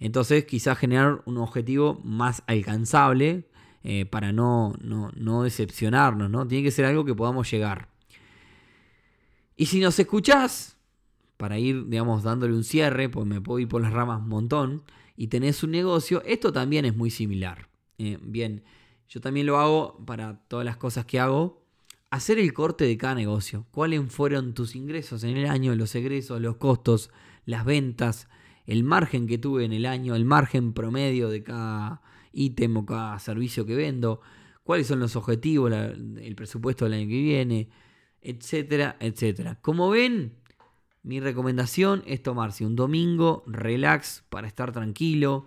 Entonces 0.01 0.45
quizás 0.45 0.79
generar 0.79 1.23
un 1.27 1.39
objetivo 1.39 2.01
más 2.05 2.43
alcanzable 2.47 3.49
eh, 3.83 4.07
para 4.07 4.33
no, 4.33 4.75
no, 4.81 5.43
decepcionarnos, 5.43 6.31
¿no? 6.31 6.47
Tiene 6.47 6.65
que 6.65 6.71
ser 6.71 6.85
algo 6.85 7.05
que 7.05 7.15
podamos 7.15 7.51
llegar. 7.51 7.89
Y 9.57 9.67
si 9.67 9.81
nos 9.81 9.99
escuchás, 9.99 10.77
para 11.37 11.59
ir, 11.59 11.89
digamos, 11.89 12.23
dándole 12.23 12.55
un 12.55 12.65
cierre, 12.65 13.09
pues 13.09 13.27
me 13.27 13.41
puedo 13.41 13.61
ir 13.61 13.69
por 13.69 13.81
las 13.81 13.93
ramas 13.93 14.21
un 14.21 14.29
montón, 14.29 14.83
y 15.17 15.29
tenés 15.29 15.63
un 15.63 15.73
negocio, 15.73 16.23
esto 16.25 16.53
también 16.53 16.85
es 16.85 16.97
muy 16.97 17.11
similar. 17.11 17.69
Eh, 17.99 18.19
bien, 18.23 18.63
yo 19.09 19.21
también 19.21 19.47
lo 19.47 19.59
hago 19.59 19.99
para 20.05 20.39
todas 20.49 20.65
las 20.65 20.77
cosas 20.77 21.05
que 21.07 21.19
hago. 21.19 21.65
Hacer 22.11 22.39
el 22.39 22.55
corte 22.55 22.85
de 22.87 22.97
cada 22.97 23.15
negocio. 23.15 23.67
¿Cuáles 23.71 24.01
fueron 24.11 24.55
tus 24.55 24.75
ingresos 24.75 25.25
en 25.25 25.37
el 25.37 25.47
año, 25.47 25.75
los 25.75 25.95
egresos, 25.95 26.41
los 26.41 26.57
costos, 26.57 27.11
las 27.45 27.67
ventas, 27.67 28.29
el 28.67 28.83
margen 28.83 29.27
que 29.27 29.37
tuve 29.37 29.67
en 29.67 29.75
el 29.75 29.85
año, 29.85 30.15
el 30.15 30.25
margen 30.25 30.73
promedio 30.73 31.29
de 31.29 31.43
cada 31.43 32.01
ítem 32.33 32.79
o 32.79 32.87
cada 32.87 33.19
servicio 33.19 33.67
que 33.67 33.75
vendo? 33.75 34.23
¿Cuáles 34.63 34.87
son 34.87 35.01
los 35.01 35.17
objetivos, 35.17 35.71
el 35.71 36.35
presupuesto 36.35 36.87
del 36.87 36.95
año 36.95 37.09
que 37.09 37.21
viene? 37.21 37.69
Etcétera, 38.23 38.97
etcétera. 39.01 39.61
Como 39.61 39.91
ven, 39.91 40.39
mi 41.03 41.21
recomendación 41.21 42.03
es 42.07 42.23
tomarse 42.23 42.65
un 42.65 42.75
domingo 42.75 43.45
relax 43.47 44.25
para 44.31 44.47
estar 44.47 44.73
tranquilo. 44.73 45.47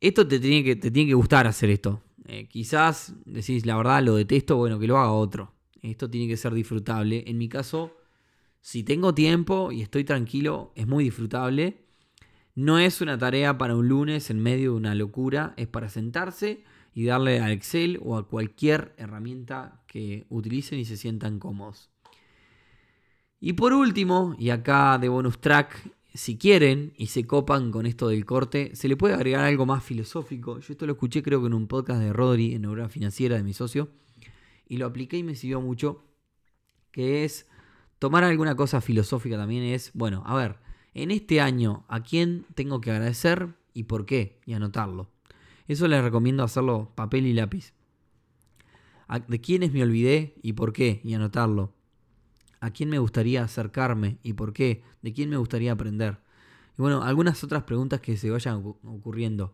Esto 0.00 0.26
te 0.26 0.40
tiene 0.40 0.64
que, 0.64 0.76
te 0.76 0.90
tiene 0.90 1.08
que 1.08 1.14
gustar 1.14 1.46
hacer 1.46 1.68
esto. 1.68 2.02
Eh, 2.26 2.46
quizás 2.48 3.14
decís, 3.24 3.66
la 3.66 3.76
verdad, 3.76 4.02
lo 4.02 4.14
detesto, 4.14 4.56
bueno, 4.56 4.78
que 4.78 4.86
lo 4.86 4.98
haga 4.98 5.12
otro. 5.12 5.52
Esto 5.80 6.08
tiene 6.08 6.28
que 6.28 6.36
ser 6.36 6.54
disfrutable. 6.54 7.24
En 7.26 7.38
mi 7.38 7.48
caso, 7.48 7.96
si 8.60 8.84
tengo 8.84 9.12
tiempo 9.14 9.72
y 9.72 9.82
estoy 9.82 10.04
tranquilo, 10.04 10.72
es 10.76 10.86
muy 10.86 11.04
disfrutable. 11.04 11.84
No 12.54 12.78
es 12.78 13.00
una 13.00 13.18
tarea 13.18 13.58
para 13.58 13.74
un 13.74 13.88
lunes 13.88 14.30
en 14.30 14.40
medio 14.40 14.72
de 14.72 14.76
una 14.76 14.94
locura, 14.94 15.54
es 15.56 15.66
para 15.66 15.88
sentarse 15.88 16.62
y 16.94 17.06
darle 17.06 17.40
a 17.40 17.50
Excel 17.50 17.98
o 18.02 18.16
a 18.16 18.28
cualquier 18.28 18.94
herramienta 18.98 19.82
que 19.86 20.26
utilicen 20.28 20.78
y 20.78 20.84
se 20.84 20.96
sientan 20.96 21.38
cómodos. 21.38 21.90
Y 23.40 23.54
por 23.54 23.72
último, 23.72 24.36
y 24.38 24.50
acá 24.50 24.98
de 24.98 25.08
bonus 25.08 25.40
track, 25.40 25.90
si 26.14 26.36
quieren 26.36 26.92
y 26.96 27.06
se 27.06 27.26
copan 27.26 27.70
con 27.70 27.86
esto 27.86 28.08
del 28.08 28.26
corte, 28.26 28.74
se 28.76 28.88
le 28.88 28.96
puede 28.96 29.14
agregar 29.14 29.44
algo 29.44 29.66
más 29.66 29.82
filosófico. 29.82 30.58
Yo 30.58 30.72
esto 30.72 30.86
lo 30.86 30.92
escuché 30.92 31.22
creo 31.22 31.40
que 31.40 31.46
en 31.46 31.54
un 31.54 31.66
podcast 31.66 32.00
de 32.00 32.12
Rodri, 32.12 32.54
en 32.54 32.62
Neurona 32.62 32.88
Financiera, 32.88 33.36
de 33.36 33.42
mi 33.42 33.54
socio, 33.54 33.88
y 34.68 34.76
lo 34.76 34.86
apliqué 34.86 35.16
y 35.16 35.22
me 35.22 35.34
sirvió 35.34 35.60
mucho, 35.60 36.04
que 36.90 37.24
es 37.24 37.48
tomar 37.98 38.24
alguna 38.24 38.54
cosa 38.56 38.80
filosófica 38.80 39.36
también 39.36 39.62
es, 39.62 39.90
bueno, 39.94 40.22
a 40.26 40.36
ver, 40.36 40.56
en 40.94 41.10
este 41.10 41.40
año, 41.40 41.84
¿a 41.88 42.02
quién 42.02 42.44
tengo 42.54 42.80
que 42.80 42.90
agradecer 42.90 43.54
y 43.72 43.84
por 43.84 44.04
qué? 44.04 44.40
Y 44.44 44.52
anotarlo. 44.52 45.08
Eso 45.66 45.88
les 45.88 46.02
recomiendo 46.02 46.42
hacerlo 46.42 46.92
papel 46.94 47.26
y 47.26 47.32
lápiz. 47.32 47.72
¿De 49.28 49.40
quiénes 49.40 49.72
me 49.72 49.82
olvidé 49.82 50.34
y 50.42 50.52
por 50.54 50.72
qué? 50.72 51.00
Y 51.04 51.14
anotarlo 51.14 51.72
a 52.62 52.70
quién 52.70 52.88
me 52.88 53.00
gustaría 53.00 53.42
acercarme 53.42 54.18
y 54.22 54.34
por 54.34 54.52
qué, 54.52 54.84
de 55.02 55.12
quién 55.12 55.28
me 55.28 55.36
gustaría 55.36 55.72
aprender. 55.72 56.18
Y 56.78 56.82
bueno, 56.82 57.02
algunas 57.02 57.42
otras 57.42 57.64
preguntas 57.64 58.00
que 58.00 58.16
se 58.16 58.30
vayan 58.30 58.62
ocurriendo. 58.84 59.52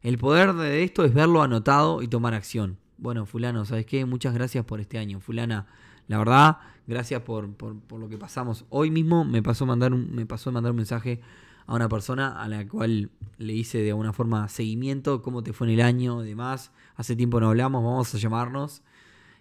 El 0.00 0.16
poder 0.16 0.54
de 0.54 0.82
esto 0.84 1.04
es 1.04 1.12
verlo 1.12 1.42
anotado 1.42 2.00
y 2.00 2.08
tomar 2.08 2.32
acción. 2.32 2.78
Bueno, 2.96 3.26
fulano, 3.26 3.66
¿sabes 3.66 3.84
qué? 3.84 4.06
Muchas 4.06 4.32
gracias 4.32 4.64
por 4.64 4.80
este 4.80 4.96
año. 4.96 5.20
Fulana, 5.20 5.66
la 6.08 6.16
verdad, 6.16 6.56
gracias 6.86 7.20
por, 7.20 7.46
lo 7.46 8.08
que 8.08 8.16
pasamos. 8.16 8.64
Hoy 8.70 8.90
mismo 8.90 9.26
me 9.26 9.42
pasó, 9.42 9.66
mandar 9.66 9.92
un, 9.92 10.14
me 10.14 10.24
pasó 10.24 10.50
mandar 10.50 10.70
un 10.70 10.78
mensaje 10.78 11.20
a 11.66 11.74
una 11.74 11.90
persona 11.90 12.42
a 12.42 12.48
la 12.48 12.66
cual 12.66 13.10
le 13.36 13.52
hice 13.52 13.82
de 13.82 13.90
alguna 13.90 14.14
forma 14.14 14.48
seguimiento, 14.48 15.20
cómo 15.20 15.42
te 15.42 15.52
fue 15.52 15.66
en 15.66 15.74
el 15.74 15.80
año 15.82 16.22
demás. 16.22 16.72
Hace 16.96 17.16
tiempo 17.16 17.38
no 17.38 17.48
hablamos, 17.50 17.84
vamos 17.84 18.14
a 18.14 18.18
llamarnos. 18.18 18.82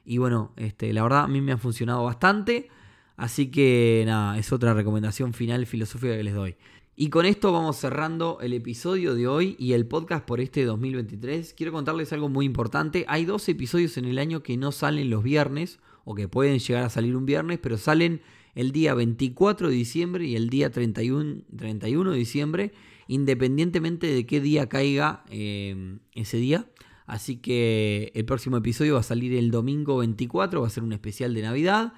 Y 0.06 0.18
bueno, 0.18 0.52
este, 0.58 0.92
la 0.94 1.04
verdad 1.04 1.24
a 1.24 1.28
mí 1.28 1.42
me 1.42 1.52
ha 1.52 1.58
funcionado 1.58 2.04
bastante. 2.04 2.70
Así 3.16 3.52
que 3.52 4.04
nada, 4.06 4.38
es 4.38 4.52
otra 4.52 4.74
recomendación 4.74 5.34
final 5.34 5.66
filosófica 5.66 6.16
que 6.16 6.24
les 6.24 6.34
doy. 6.34 6.56
Y 6.96 7.10
con 7.10 7.26
esto 7.26 7.52
vamos 7.52 7.78
cerrando 7.78 8.38
el 8.42 8.54
episodio 8.54 9.16
de 9.16 9.28
hoy 9.28 9.56
y 9.58 9.74
el 9.74 9.88
podcast 9.88 10.26
por 10.26 10.39
este 10.39 10.63
2023. 10.63 11.54
Quiero 11.54 11.72
contarles 11.72 12.13
algo 12.13 12.30
muy 12.30 12.46
importante. 12.46 13.06
Hay 13.08 13.26
dos 13.26 13.50
episodios 13.50 13.98
en 13.98 14.06
el 14.06 14.20
año 14.20 14.44
que 14.44 14.58
no 14.58 14.72
salen 14.72 15.10
los 15.10 15.24
viernes 15.24 15.80
o 16.06 16.13
que 16.13 16.28
pueden 16.28 16.60
llegar 16.60 16.84
a 16.84 16.89
salir 16.89 17.16
un 17.16 17.26
viernes, 17.26 17.58
pero 17.62 17.78
salen 17.78 18.22
el 18.54 18.72
día 18.72 18.94
24 18.94 19.70
de 19.70 19.74
diciembre 19.74 20.26
y 20.26 20.36
el 20.36 20.50
día 20.50 20.72
31, 20.72 21.42
31 21.58 22.12
de 22.12 22.18
diciembre, 22.18 22.74
independientemente 23.08 24.08
de 24.08 24.26
qué 24.28 24.39
día 24.39 24.70
caiga 24.70 25.24
eh, 25.32 25.98
ese 26.13 26.38
día. 26.38 26.68
Así 27.06 27.38
que 27.38 28.12
el 28.16 28.26
próximo 28.26 28.58
episodio 28.58 28.96
va 28.96 29.02
a 29.02 29.04
salir 29.04 29.34
el 29.34 29.52
domingo 29.52 29.98
24, 29.98 30.62
va 30.62 30.68
a 30.68 30.70
ser 30.70 30.84
un 30.84 30.94
especial 30.94 31.34
de 31.34 31.42
Navidad. 31.42 31.94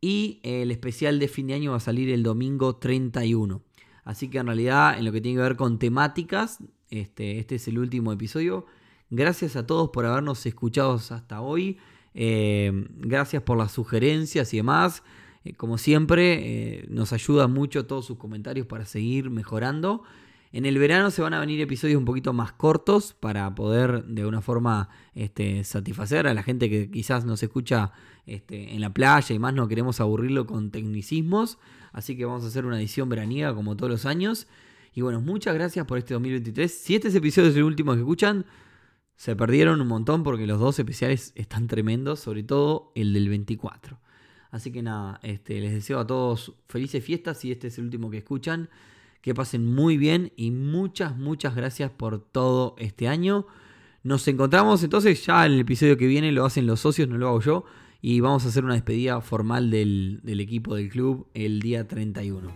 Y 0.00 0.40
el 0.42 0.70
especial 0.70 1.18
de 1.18 1.28
fin 1.28 1.46
de 1.48 1.54
año 1.54 1.70
va 1.72 1.78
a 1.78 1.80
salir 1.80 2.10
el 2.10 2.22
domingo 2.22 2.76
31. 2.76 3.62
Así 4.04 4.28
que 4.28 4.38
en 4.38 4.46
realidad, 4.46 4.98
en 4.98 5.04
lo 5.04 5.12
que 5.12 5.20
tiene 5.20 5.38
que 5.38 5.42
ver 5.42 5.56
con 5.56 5.78
temáticas, 5.78 6.58
este, 6.90 7.38
este 7.38 7.56
es 7.56 7.66
el 7.66 7.78
último 7.78 8.12
episodio. 8.12 8.66
Gracias 9.10 9.56
a 9.56 9.66
todos 9.66 9.90
por 9.90 10.06
habernos 10.06 10.44
escuchado 10.46 10.94
hasta 10.94 11.40
hoy. 11.40 11.78
Eh, 12.14 12.72
gracias 12.98 13.42
por 13.42 13.58
las 13.58 13.72
sugerencias 13.72 14.52
y 14.54 14.58
demás. 14.58 15.02
Eh, 15.44 15.54
como 15.54 15.78
siempre, 15.78 16.80
eh, 16.80 16.86
nos 16.88 17.12
ayuda 17.12 17.46
mucho 17.46 17.86
todos 17.86 18.06
sus 18.06 18.16
comentarios 18.16 18.66
para 18.66 18.84
seguir 18.84 19.30
mejorando. 19.30 20.02
En 20.56 20.64
el 20.64 20.78
verano 20.78 21.10
se 21.10 21.20
van 21.20 21.34
a 21.34 21.38
venir 21.38 21.60
episodios 21.60 21.98
un 21.98 22.06
poquito 22.06 22.32
más 22.32 22.50
cortos 22.50 23.12
para 23.12 23.54
poder 23.54 24.04
de 24.04 24.22
alguna 24.22 24.40
forma 24.40 24.88
este, 25.14 25.64
satisfacer 25.64 26.26
a 26.26 26.32
la 26.32 26.42
gente 26.42 26.70
que 26.70 26.90
quizás 26.90 27.26
nos 27.26 27.42
escucha 27.42 27.92
este, 28.24 28.72
en 28.72 28.80
la 28.80 28.88
playa 28.88 29.36
y 29.36 29.38
más, 29.38 29.52
no 29.52 29.68
queremos 29.68 30.00
aburrirlo 30.00 30.46
con 30.46 30.70
tecnicismos. 30.70 31.58
Así 31.92 32.16
que 32.16 32.24
vamos 32.24 32.42
a 32.42 32.46
hacer 32.46 32.64
una 32.64 32.78
edición 32.78 33.10
veraniega 33.10 33.54
como 33.54 33.76
todos 33.76 33.90
los 33.90 34.06
años. 34.06 34.46
Y 34.94 35.02
bueno, 35.02 35.20
muchas 35.20 35.52
gracias 35.52 35.84
por 35.84 35.98
este 35.98 36.14
2023. 36.14 36.72
Si 36.72 36.94
este 36.94 37.08
episodio 37.08 37.50
es 37.50 37.56
el 37.56 37.64
último 37.64 37.92
que 37.92 37.98
escuchan, 37.98 38.46
se 39.14 39.36
perdieron 39.36 39.82
un 39.82 39.88
montón 39.88 40.22
porque 40.22 40.46
los 40.46 40.58
dos 40.58 40.78
especiales 40.78 41.32
están 41.34 41.66
tremendos, 41.66 42.20
sobre 42.20 42.44
todo 42.44 42.92
el 42.94 43.12
del 43.12 43.28
24. 43.28 44.00
Así 44.50 44.72
que 44.72 44.80
nada, 44.80 45.20
este, 45.22 45.60
les 45.60 45.74
deseo 45.74 45.98
a 45.98 46.06
todos 46.06 46.54
felices 46.66 47.04
fiestas 47.04 47.36
si 47.36 47.52
este 47.52 47.66
es 47.66 47.76
el 47.76 47.84
último 47.84 48.08
que 48.10 48.16
escuchan. 48.16 48.70
Que 49.26 49.34
pasen 49.34 49.66
muy 49.66 49.96
bien 49.96 50.32
y 50.36 50.52
muchas, 50.52 51.18
muchas 51.18 51.56
gracias 51.56 51.90
por 51.90 52.20
todo 52.20 52.76
este 52.78 53.08
año. 53.08 53.44
Nos 54.04 54.28
encontramos 54.28 54.84
entonces 54.84 55.26
ya 55.26 55.44
en 55.44 55.54
el 55.54 55.58
episodio 55.58 55.96
que 55.96 56.06
viene, 56.06 56.30
lo 56.30 56.44
hacen 56.44 56.64
los 56.64 56.78
socios, 56.78 57.08
no 57.08 57.18
lo 57.18 57.26
hago 57.26 57.40
yo. 57.40 57.64
Y 58.00 58.20
vamos 58.20 58.44
a 58.44 58.50
hacer 58.50 58.64
una 58.64 58.74
despedida 58.74 59.20
formal 59.20 59.68
del, 59.68 60.20
equipo 60.24 60.76
del 60.76 60.90
club 60.90 61.26
el 61.34 61.58
día 61.58 61.88
31. 61.88 62.52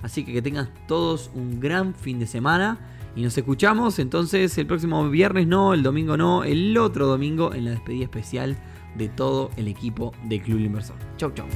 Así 0.00 0.24
que 0.24 0.32
que 0.32 0.40
tengan 0.40 0.72
todos 0.88 1.30
un 1.34 1.60
gran 1.60 1.94
fin 1.94 2.18
de 2.18 2.26
semana. 2.26 2.78
Y 3.14 3.20
nos 3.20 3.36
escuchamos 3.36 3.98
entonces 3.98 4.56
el 4.56 4.66
próximo 4.66 5.10
viernes 5.10 5.46
no, 5.46 5.74
el 5.74 5.82
domingo 5.82 6.16
no, 6.16 6.44
el 6.44 6.78
otro 6.78 7.08
domingo 7.08 7.52
en 7.52 7.66
la 7.66 7.72
despedida 7.72 8.04
especial 8.04 8.56
de 8.96 9.10
todo 9.10 9.50
el 9.58 9.68
equipo 9.68 10.14
del 10.24 10.40
Club 10.40 10.60
Inversor. 10.60 10.96
Chau, 11.18 11.30
chau. 11.34 11.46